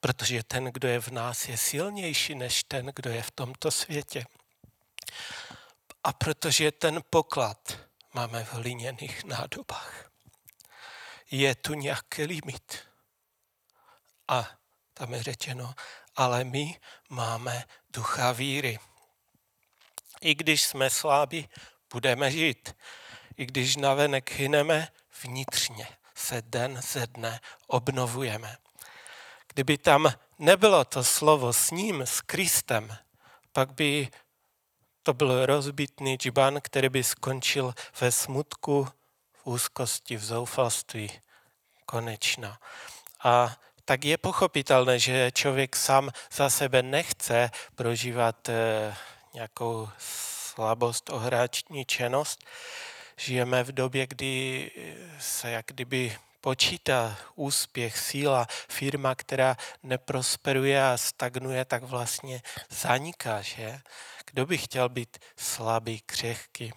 [0.00, 4.24] Protože ten, kdo je v nás, je silnější než ten, kdo je v tomto světě.
[6.04, 7.78] A protože ten poklad
[8.12, 10.10] máme v hliněných nádobách.
[11.30, 12.78] Je tu nějaký limit.
[14.28, 14.50] A
[14.94, 15.74] tam je řečeno,
[16.16, 18.78] ale my máme ducha víry.
[20.20, 21.48] I když jsme slábí,
[21.92, 22.76] budeme žít.
[23.36, 24.88] I když navenek hyneme,
[25.22, 28.56] vnitřně se den ze dne obnovujeme.
[29.48, 32.96] Kdyby tam nebylo to slovo s ním, s Kristem,
[33.52, 34.08] pak by
[35.02, 38.88] to byl rozbitný džban, který by skončil ve smutku,
[39.32, 41.20] v úzkosti, v zoufalství.
[41.86, 42.58] Konečná.
[43.24, 48.94] A tak je pochopitelné, že člověk sám za sebe nechce prožívat eh,
[49.34, 52.44] nějakou slabost, ohráčničenost.
[53.16, 54.70] Žijeme v době, kdy
[55.18, 63.80] se jak kdyby počítá úspěch, síla, firma, která neprosperuje a stagnuje, tak vlastně zaniká, že?
[64.30, 66.72] Kdo by chtěl být slabý, křehký?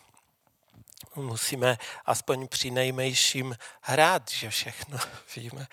[1.16, 4.98] Musíme aspoň při nejmejším hrát, že všechno
[5.36, 5.68] víme.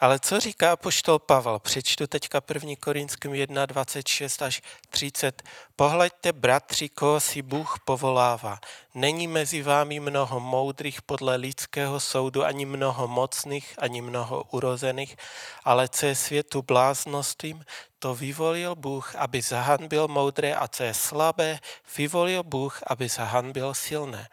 [0.00, 1.58] Ale co říká poštol Pavel?
[1.58, 2.70] Přečtu teďka 1.
[2.80, 5.42] Korinským 1, 26 až 30.
[5.76, 8.60] Pohleďte, bratři, koho si Bůh povolává.
[8.94, 15.16] Není mezi vámi mnoho moudrých podle lidského soudu, ani mnoho mocných, ani mnoho urozených,
[15.64, 17.64] ale co je světu bláznostvím,
[17.98, 21.58] to vyvolil Bůh, aby zahanbil moudré a co je slabé,
[21.96, 24.28] vyvolil Bůh, aby zahanbil silné.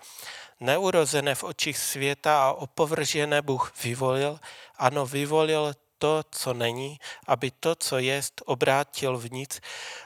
[0.60, 4.40] neurozené v očích světa a opovržené Bůh vyvolil,
[4.84, 9.62] ano, vyvolil to, co není, aby to, co jest, obrátil v nic,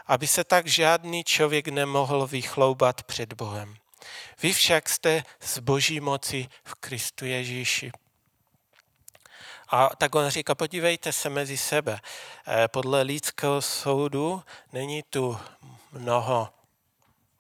[0.07, 3.75] aby se tak žádný člověk nemohl vychloubat před Bohem.
[4.41, 7.91] Vy však jste z boží moci v Kristu Ježíši.
[9.69, 11.99] A tak on říká, podívejte se mezi sebe.
[12.47, 15.38] Eh, podle lidského soudu není tu
[15.91, 16.49] mnoho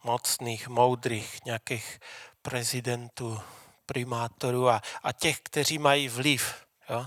[0.03, 1.99] mocných, moudrých, nějakých
[2.41, 3.41] prezidentů,
[3.85, 6.65] primátorů a, a těch, kteří mají vliv.
[6.89, 7.05] Jo?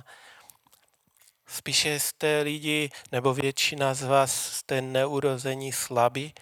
[1.53, 6.35] Spíše jste lidi, nebo většina z vás jste neurození slabí,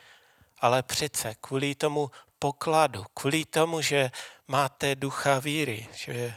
[0.59, 4.11] ale přece kvůli tomu pokladu, kvůli tomu, že
[4.49, 6.35] máte ducha víry, že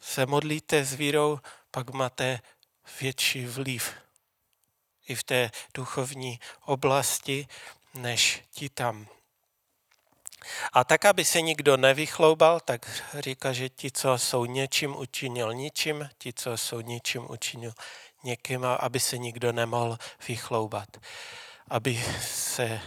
[0.00, 1.38] se modlíte s vírou,
[1.70, 2.40] pak máte
[3.00, 3.94] větší vliv
[5.08, 7.46] i v té duchovní oblasti,
[7.94, 9.15] než ti tam.
[10.72, 16.08] A tak, aby se nikdo nevychloubal, tak říká, že ti, co jsou něčím učinil ničím,
[16.18, 17.72] ti, co jsou ničím učinil
[18.24, 20.88] někým, aby se nikdo nemohl vychloubat.
[21.68, 22.80] Aby se eh,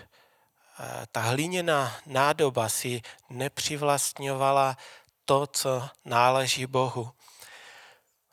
[1.12, 4.78] ta hliněná nádoba si nepřivlastňovala
[5.26, 7.12] to, co náleží Bohu.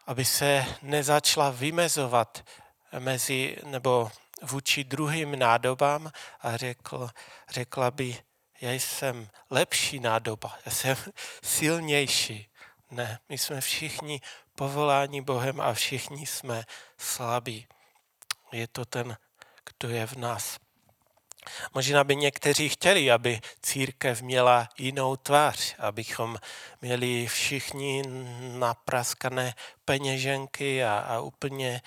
[0.07, 2.45] Aby se nezačala vymezovat
[2.99, 4.11] mezi, nebo
[4.43, 7.09] vůči druhým nádobám a řekl,
[7.49, 8.19] řekla by,
[8.61, 10.97] já jsem lepší nádoba, já jsem
[11.45, 12.49] silnější.
[12.91, 14.21] Ne, my jsme všichni
[14.55, 16.65] povoláni Bohem a všichni jsme
[16.99, 17.67] slabí.
[18.53, 19.17] Je to ten,
[19.65, 20.57] kdo je v nás.
[21.75, 26.39] Možná by někteří chtěli, aby církev měla jinou tvář, abychom
[26.81, 28.03] měli všichni
[28.59, 29.55] napraskané
[29.85, 31.83] peněženky a, a úplně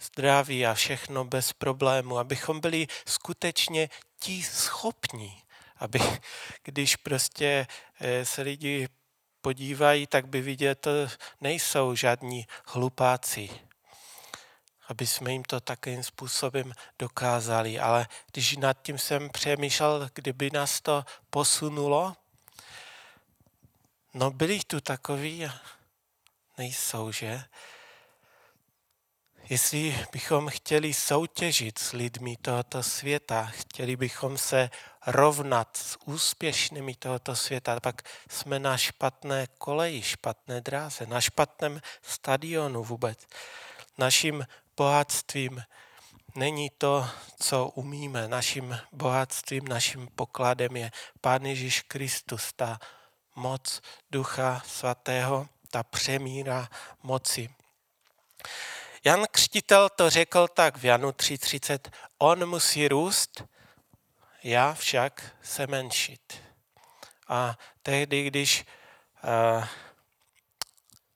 [0.00, 3.88] zdraví a všechno bez problému, abychom byli skutečně
[4.20, 5.41] ti schopní,
[5.82, 6.00] aby
[6.62, 7.66] když prostě
[8.00, 8.88] eh, se lidi
[9.40, 10.90] podívají, tak by vidět, to
[11.40, 13.50] nejsou žádní hlupáci,
[14.88, 17.78] aby jsme jim to takovým způsobem dokázali.
[17.78, 22.16] Ale když nad tím jsem přemýšlel, kdyby nás to posunulo,
[24.14, 25.50] no byli tu takový,
[26.58, 27.44] nejsou, že?
[29.48, 34.70] Jestli bychom chtěli soutěžit s lidmi tohoto světa, chtěli bychom se
[35.06, 42.84] rovnat s úspěšnými tohoto světa, pak jsme na špatné koleji, špatné dráze, na špatném stadionu
[42.84, 43.18] vůbec.
[43.98, 44.46] Naším
[44.76, 45.62] bohatstvím
[46.34, 47.08] není to,
[47.40, 48.28] co umíme.
[48.28, 50.90] Naším bohatstvím, naším pokladem je
[51.20, 52.78] Pán Ježíš Kristus, ta
[53.34, 53.80] moc
[54.10, 56.68] Ducha Svatého, ta přemíra
[57.02, 57.54] moci.
[59.04, 61.78] Jan Křtitel to řekl tak v Janu 3.30.
[62.18, 63.44] On musí růst,
[64.42, 66.42] já však se menšit.
[67.28, 68.64] A tehdy, když
[69.24, 69.64] uh,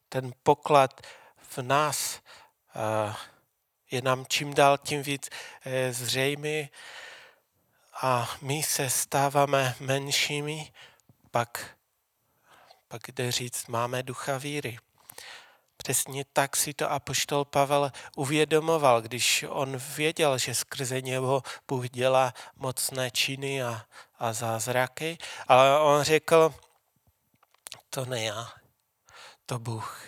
[0.09, 1.01] ten poklad
[1.37, 2.21] v nás
[2.75, 3.15] uh,
[3.91, 6.71] je nám čím dál tím víc uh, zřejmý
[8.03, 10.73] a my se stáváme menšími,
[11.31, 11.77] pak,
[12.89, 14.79] pak jde říct, máme ducha víry.
[15.87, 22.35] Přesně tak si to apoštol Pavel uvědomoval, když on věděl, že skrze něho Bůh dělá
[22.57, 23.87] mocné činy a,
[24.19, 25.19] a zázraky,
[25.49, 26.55] ale on řekl,
[27.91, 28.53] to ne já,
[29.47, 30.05] to Bůh.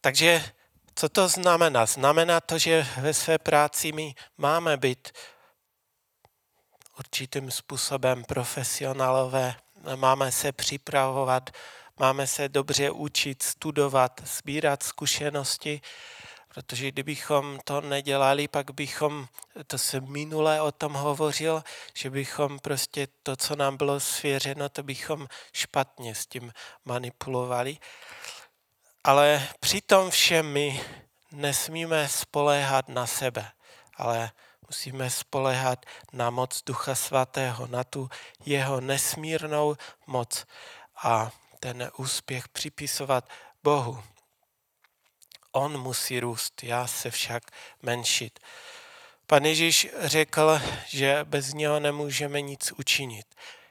[0.00, 0.52] Takže
[0.94, 1.86] co to znamená?
[1.86, 5.12] Znamená to, že ve své práci my máme být
[6.98, 9.54] určitým způsobem profesionálové,
[9.96, 11.50] máme se připravovat
[12.00, 15.80] Máme se dobře učit, studovat, sbírat zkušenosti,
[16.48, 19.26] protože kdybychom to nedělali, pak bychom,
[19.66, 21.62] to se minule o tom hovořil,
[21.94, 26.52] že bychom prostě to, co nám bylo svěřeno, to bychom špatně s tím
[26.84, 27.78] manipulovali.
[29.04, 30.80] Ale přitom všem my
[31.32, 33.50] nesmíme spoléhat na sebe,
[33.96, 34.30] ale
[34.68, 38.08] musíme spoléhat na moc Ducha Svatého, na tu
[38.46, 39.76] jeho nesmírnou
[40.06, 40.46] moc.
[41.02, 41.30] A
[41.60, 43.28] ten úspěch připisovat
[43.62, 44.02] Bohu.
[45.52, 47.42] On musí růst, já se však
[47.82, 48.38] menšit.
[49.26, 53.26] Pan Ježíš řekl, že bez něho nemůžeme nic učinit.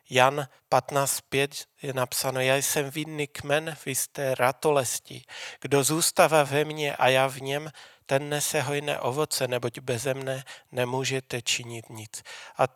[0.10, 5.24] Jan 15.5 je napsáno, já jsem vinný kmen, vy jste ratolesti.
[5.62, 7.72] Kdo zůstává ve mně a já v něm,
[8.06, 12.24] ten nese hojné ovoce, neboť beze mne nemůžete činit nic.
[12.58, 12.68] A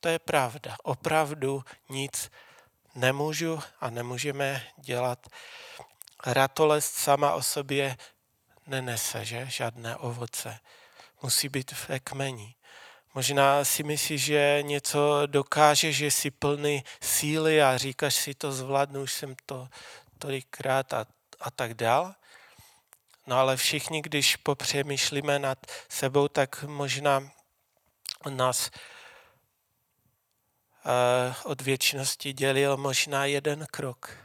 [0.00, 0.76] to je pravda.
[0.82, 2.30] Opravdu nic
[2.96, 5.26] nemůžu a nemůžeme dělat.
[6.26, 7.96] Ratolest sama o sobě
[8.66, 9.46] nenese, že?
[9.50, 10.58] Žádné ovoce.
[11.22, 12.54] Musí být v kmeni.
[13.14, 19.02] Možná si myslíš, že něco dokáže, že jsi plný síly a říkáš si to zvládnu,
[19.02, 19.68] už jsem to
[20.18, 21.06] tolikrát a,
[21.40, 22.14] a tak dál.
[23.26, 27.30] No ale všichni, když popřemýšlíme nad sebou, tak možná
[28.30, 28.70] nás
[31.44, 34.16] od věčnosti dělil možná jeden krok,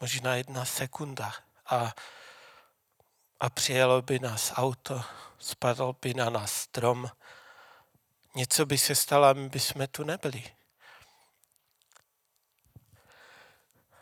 [0.00, 1.32] možná jedna sekunda
[1.66, 1.94] a,
[3.40, 5.02] a přijelo by nás auto,
[5.38, 7.10] spadl by na nás strom,
[8.34, 10.55] něco by se stalo a my bychom tu nebyli.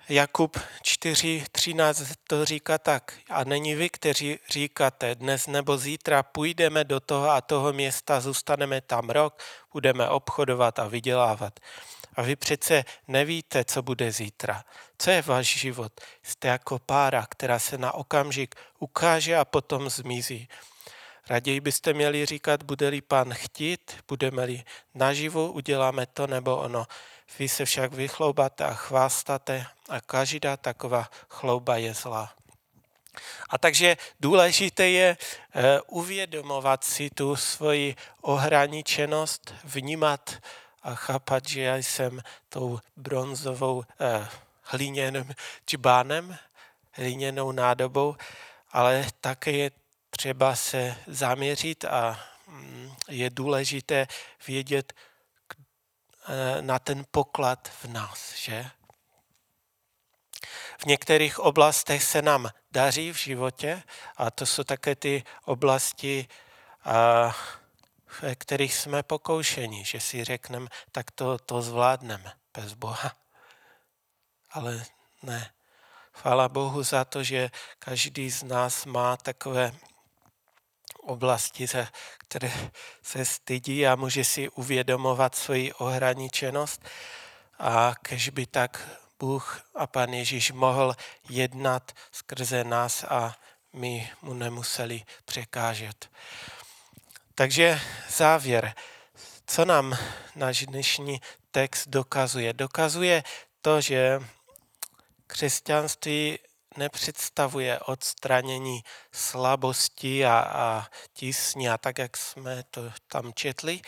[0.09, 3.13] Jakub 4.13 to říká tak.
[3.31, 8.81] A není vy, kteří říkáte, dnes nebo zítra půjdeme do toho a toho města, zůstaneme
[8.81, 9.43] tam rok,
[9.73, 11.61] budeme obchodovat a vydělávat.
[12.15, 14.65] A vy přece nevíte, co bude zítra.
[14.99, 15.93] Co je váš život?
[16.23, 20.49] Jste jako pára, která se na okamžik ukáže a potom zmizí.
[21.29, 24.63] Raději byste měli říkat, bude-li pán chtít, budeme-li
[24.95, 26.87] naživu, uděláme to nebo ono.
[27.39, 32.35] Vy se však vychloubáte a chvástáte a každá taková chlouba je zlá.
[33.49, 35.17] A takže důležité je
[35.55, 40.35] eh, uvědomovat si tu svoji ohraničenost, vnímat
[40.83, 44.29] a chápat, že já jsem tou bronzovou eh,
[44.63, 45.35] hliněným
[45.67, 46.39] čbánem,
[46.93, 48.17] hliněnou nádobou,
[48.73, 49.71] ale také je
[50.11, 54.07] třeba se zaměřit a mm, je důležité
[54.47, 54.93] vědět
[56.61, 58.71] na ten poklad v nás, že?
[60.79, 63.83] V některých oblastech se nám daří v životě
[64.17, 66.29] a to jsou také ty oblasti,
[68.23, 73.13] ve kterých jsme pokoušeni, že si řekneme, tak to, to zvládneme bez Boha.
[74.51, 74.85] Ale
[75.23, 75.51] ne.
[76.13, 79.73] Chvála Bohu za to, že každý z nás má takové
[81.03, 81.67] oblasti,
[82.19, 82.53] které
[83.03, 86.83] se stydí a může si uvědomovat svoji ohraničenost
[87.59, 90.95] a kež by tak Bůh a Pan Ježíš mohl
[91.29, 93.37] jednat skrze nás a
[93.73, 96.11] my mu nemuseli překážet.
[97.35, 98.75] Takže závěr.
[99.47, 99.99] Co nám
[100.37, 101.21] náš dnešní
[101.51, 102.53] text dokazuje?
[102.53, 103.23] Dokazuje
[103.63, 104.21] to, že
[105.27, 106.39] křesťanství
[106.77, 113.81] nepředstavuje odstranění slabosti a, a tísní a tak, jak jsme to tam četli,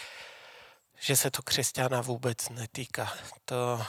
[1.01, 3.13] že se to křesťana vůbec netýká.
[3.45, 3.87] To,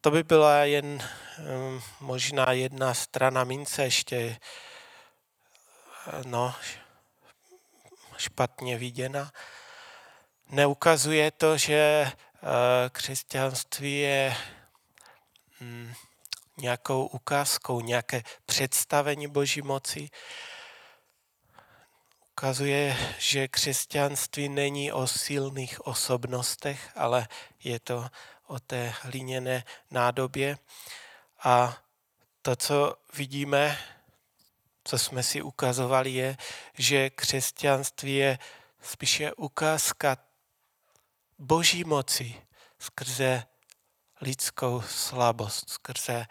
[0.00, 4.38] to by byla jen um, možná jedna strana mince ještě
[6.24, 6.54] no,
[8.16, 9.32] špatně viděna.
[10.50, 12.12] Neukazuje to, že
[12.42, 12.48] uh,
[12.92, 14.36] křesťanství je
[15.60, 15.94] um,
[16.60, 20.10] nějakou ukázkou, nějaké představení Boží moci.
[22.30, 27.28] Ukazuje, že křesťanství není o silných osobnostech, ale
[27.64, 28.08] je to
[28.46, 30.58] o té hliněné nádobě.
[31.44, 31.78] A
[32.42, 33.78] to, co vidíme,
[34.84, 36.36] co jsme si ukazovali, je,
[36.74, 38.38] že křesťanství je
[38.82, 40.16] spíše ukázka
[41.38, 42.42] boží moci
[42.78, 43.44] skrze
[44.20, 46.26] lidskou slabost, skrze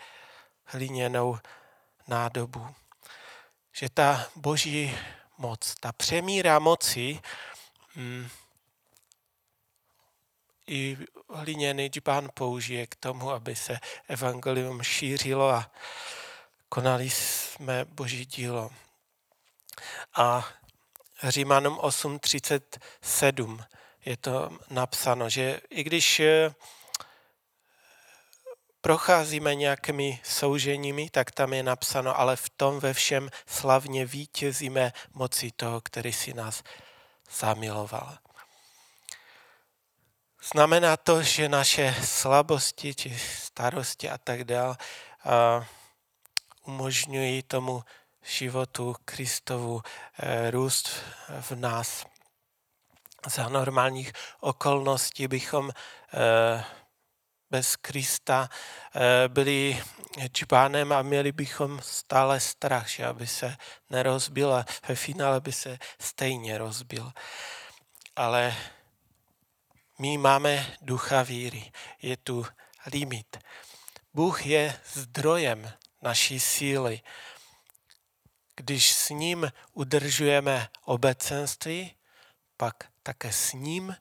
[0.67, 1.39] hliněnou
[2.07, 2.75] nádobu.
[3.73, 4.97] Že ta boží
[5.37, 7.19] moc, ta přemíra moci
[7.95, 8.29] mm,
[10.67, 10.97] i
[11.29, 15.71] hliněný džbán použije k tomu, aby se evangelium šířilo a
[16.69, 18.69] konali jsme boží dílo.
[20.15, 20.49] A
[21.23, 23.65] Římanům 8.37
[24.05, 26.21] je to napsáno, že i když
[28.87, 35.51] procházíme nějakými souženími, tak tam je napsáno, ale v tom ve všem slavně vítězíme moci
[35.51, 36.63] toho, který si nás
[37.39, 38.17] zamiloval.
[40.53, 44.77] Znamená to, že naše slabosti či starosti a tak dále
[46.63, 47.83] umožňují tomu
[48.23, 50.89] životu Kristovu eh, růst
[51.41, 52.05] v nás.
[53.27, 55.71] Za normálních okolností bychom
[56.13, 56.63] eh,
[57.49, 58.49] bez Krista
[58.95, 59.83] eh, byli
[60.31, 63.55] čbánem a měli bychom stále strach, že aby se
[63.89, 67.11] nerozbil a ve finále by se stejně rozbil.
[68.15, 68.55] Ale
[69.99, 71.71] my máme ducha víry,
[72.01, 72.45] je tu
[72.85, 73.37] limit.
[74.13, 75.71] Bůh je zdrojem
[76.01, 77.01] naší síly.
[78.55, 81.95] Když s ním udržujeme obecenství,
[82.57, 83.95] pak také s ním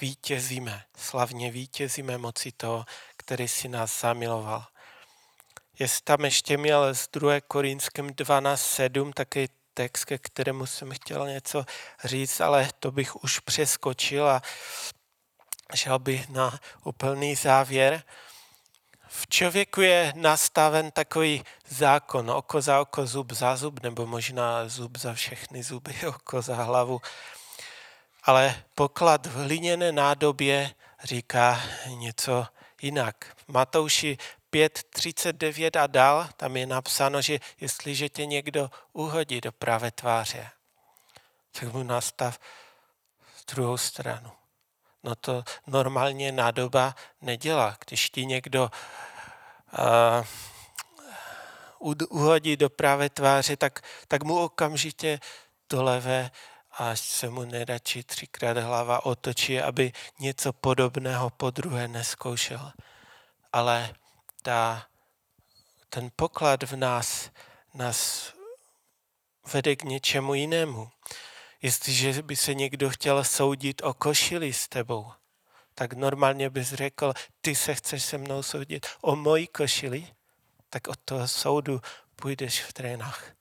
[0.00, 2.84] vítězíme, slavně vítězíme moci toho,
[3.16, 4.64] který si nás zamiloval.
[5.78, 7.40] Jestli tam ještě měl z 2.
[7.40, 11.64] Korinském 12.7 taky text, ke kterému jsem chtěl něco
[12.04, 14.42] říct, ale to bych už přeskočil a
[15.74, 18.02] šel bych na úplný závěr.
[19.08, 24.98] V člověku je nastaven takový zákon, oko za oko, zub za zub, nebo možná zub
[24.98, 27.00] za všechny zuby, oko za hlavu.
[28.22, 32.46] Ale poklad v hliněné nádobě říká něco
[32.82, 33.36] jinak.
[33.48, 34.18] Matouši
[34.52, 40.50] 5.39 a dál, tam je napsáno, že jestliže tě někdo uhodí do pravé tváře,
[41.52, 42.38] tak mu nastav
[43.54, 44.30] druhou stranu.
[45.02, 47.76] No to normálně nádoba nedělá.
[47.86, 48.70] Když ti někdo
[51.78, 55.20] uh, uhodí do pravé tváře, tak, tak mu okamžitě
[55.70, 56.30] do levé
[56.72, 62.72] až se mu neradši třikrát hlava otočí, aby něco podobného po druhé neskoušel.
[63.52, 63.94] Ale
[64.42, 64.86] ta,
[65.88, 67.30] ten poklad v nás
[67.74, 68.32] nás
[69.52, 70.90] vede k něčemu jinému.
[71.62, 75.12] Jestliže by se někdo chtěl soudit o košili s tebou,
[75.74, 80.08] tak normálně bys řekl, ty se chceš se mnou soudit o moji košili,
[80.70, 81.80] tak od toho soudu
[82.16, 83.32] půjdeš v trénách.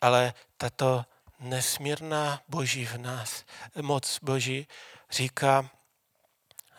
[0.00, 1.04] Ale tato
[1.42, 3.44] nesmírná boží v nás,
[3.80, 4.66] moc boží
[5.10, 5.70] říká,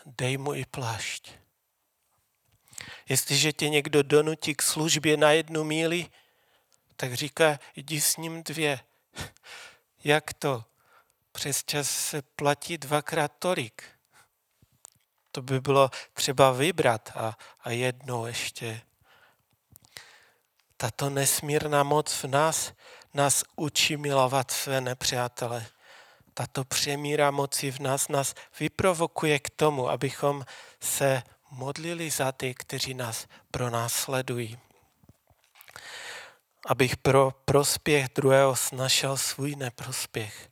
[0.05, 1.32] dej mu i plášť.
[3.09, 6.07] Jestliže tě někdo donutí k službě na jednu míli,
[6.95, 8.80] tak říká, jdi s ním dvě.
[10.03, 10.66] Jak to?
[11.32, 13.84] Přes čas se platí dvakrát tolik.
[15.32, 18.82] To by bylo třeba vybrat a, a jednou ještě.
[20.78, 22.74] Tato nesmírná moc v nás
[23.14, 25.66] nás učí milovat své nepřátele.
[26.34, 30.45] Tato přemíra moci v nás nás vyprovokuje k tomu, abychom
[30.80, 34.57] se modlili za ty, kteří nás pro nás sledují.
[36.66, 40.49] Abych pro prospěch druhého snašel svůj neprospěch.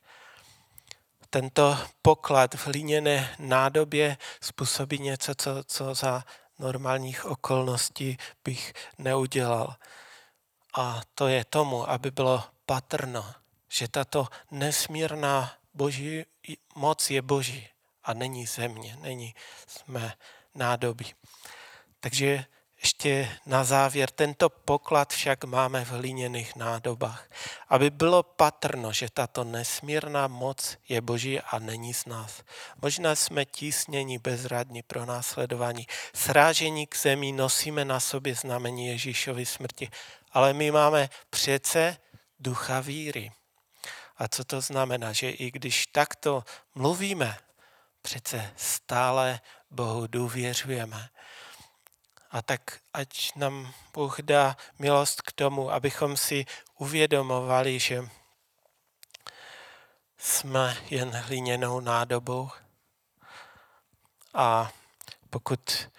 [1.29, 6.23] Tento poklad v hliněné nádobě způsobí něco, co, co za
[6.59, 9.75] normálních okolností bych neudělal.
[10.73, 13.25] A to je tomu, aby bylo patrno,
[13.69, 16.25] že tato nesmírná boží
[16.75, 17.67] moc je boží
[18.03, 19.35] a není země, není
[19.67, 20.13] jsme
[20.55, 21.13] nádobí.
[21.99, 22.45] Takže
[22.81, 27.29] ještě na závěr, tento poklad však máme v hliněných nádobách,
[27.69, 32.43] aby bylo patrno, že tato nesmírná moc je boží a není z nás.
[32.81, 39.89] Možná jsme tísněni, bezradní pro následování, srážení k zemi, nosíme na sobě znamení Ježíšovy smrti,
[40.31, 41.97] ale my máme přece
[42.39, 43.31] ducha víry.
[44.17, 45.13] A co to znamená?
[45.13, 46.43] Že i když takto
[46.75, 47.37] mluvíme,
[48.01, 49.39] přece stále
[49.71, 51.09] Bohu důvěřujeme.
[52.31, 56.45] A tak ať nám Bůh dá milost k tomu, abychom si
[56.77, 58.09] uvědomovali, že
[60.17, 62.49] jsme jen hliněnou nádobou.
[64.33, 64.71] A
[65.29, 65.89] pokud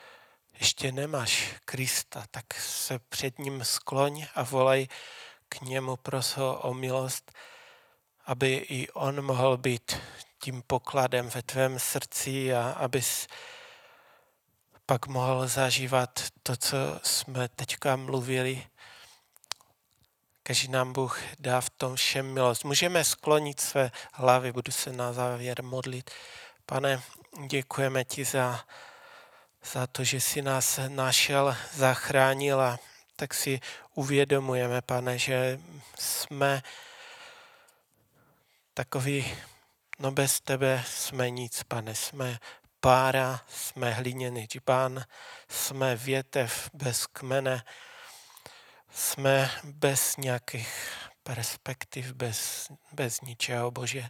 [0.63, 4.89] ještě nemáš Krista, tak se před ním skloň a volej
[5.49, 7.33] k němu, pros ho o milost,
[8.27, 9.97] aby i on mohl být
[10.39, 13.27] tím pokladem ve tvém srdci a abys
[14.87, 18.67] pak mohl zažívat to, co jsme teďka mluvili.
[20.43, 22.65] Každý nám Bůh dá v tom všem milost.
[22.65, 26.11] Můžeme sklonit své hlavy, budu se na závěr modlit.
[26.67, 27.03] Pane,
[27.47, 28.65] děkujeme ti za,
[29.65, 32.79] za to, že jsi nás našel, zachránil a
[33.17, 33.61] tak si
[33.95, 35.61] uvědomujeme, pane, že
[35.99, 36.63] jsme
[38.75, 39.35] takový,
[39.99, 42.39] no bez tebe jsme nic, pane, jsme
[42.81, 45.05] pára, jsme hliněný džbán,
[45.49, 47.65] jsme větev bez kmene,
[48.93, 50.93] jsme bez nějakých
[51.23, 54.09] perspektiv, bez, bez ničeho, Bože.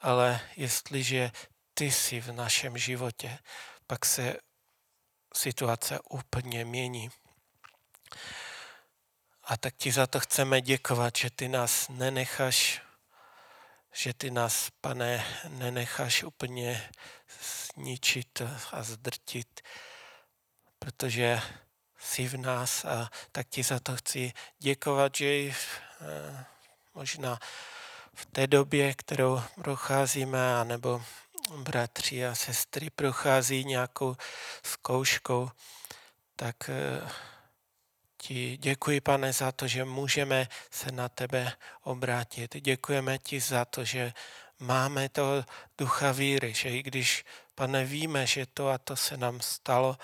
[0.00, 1.30] Ale jestliže
[1.74, 3.38] ty jsi v našem životě,
[3.86, 4.36] pak se
[5.36, 7.10] situace úplně mění.
[9.44, 12.82] A tak ti za to chceme děkovat, že ty nás nenecháš,
[13.92, 16.90] že ty nás, pane, nenecháš úplně
[17.74, 19.60] zničit a zdrtit,
[20.78, 21.40] protože
[21.98, 25.54] jsi v nás a tak ti za to chci děkovat, že eh,
[26.94, 27.38] možná
[28.14, 31.02] v té době, kterou procházíme, anebo
[31.50, 34.16] bratři a sestry prochází nějakou
[34.62, 35.50] zkouškou,
[36.36, 37.10] tak eh,
[38.16, 42.56] ti děkuji, pane, za to, že můžeme se na tebe obrátit.
[42.56, 44.12] Děkujeme ti za to, že
[44.58, 45.44] máme to
[45.78, 47.24] ducha víry, že i když,
[47.54, 49.98] pane, víme, že to a to se nám stalo,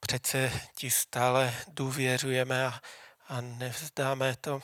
[0.00, 2.80] přece ti stále důvěřujeme a,
[3.28, 4.62] a nevzdáme to.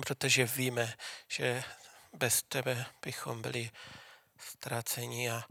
[0.00, 0.94] protože víme,
[1.28, 1.64] že
[2.12, 3.70] bez tebe bychom byli
[4.64, 5.44] ztraceni a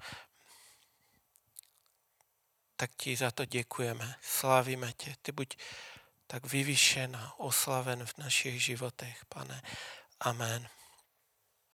[2.76, 5.16] tak ti za to děkujeme, slavíme tě.
[5.22, 5.57] Ty buď
[6.28, 9.61] tak vyvyšen a oslaven v našich životech, pane.
[10.20, 10.70] Amen.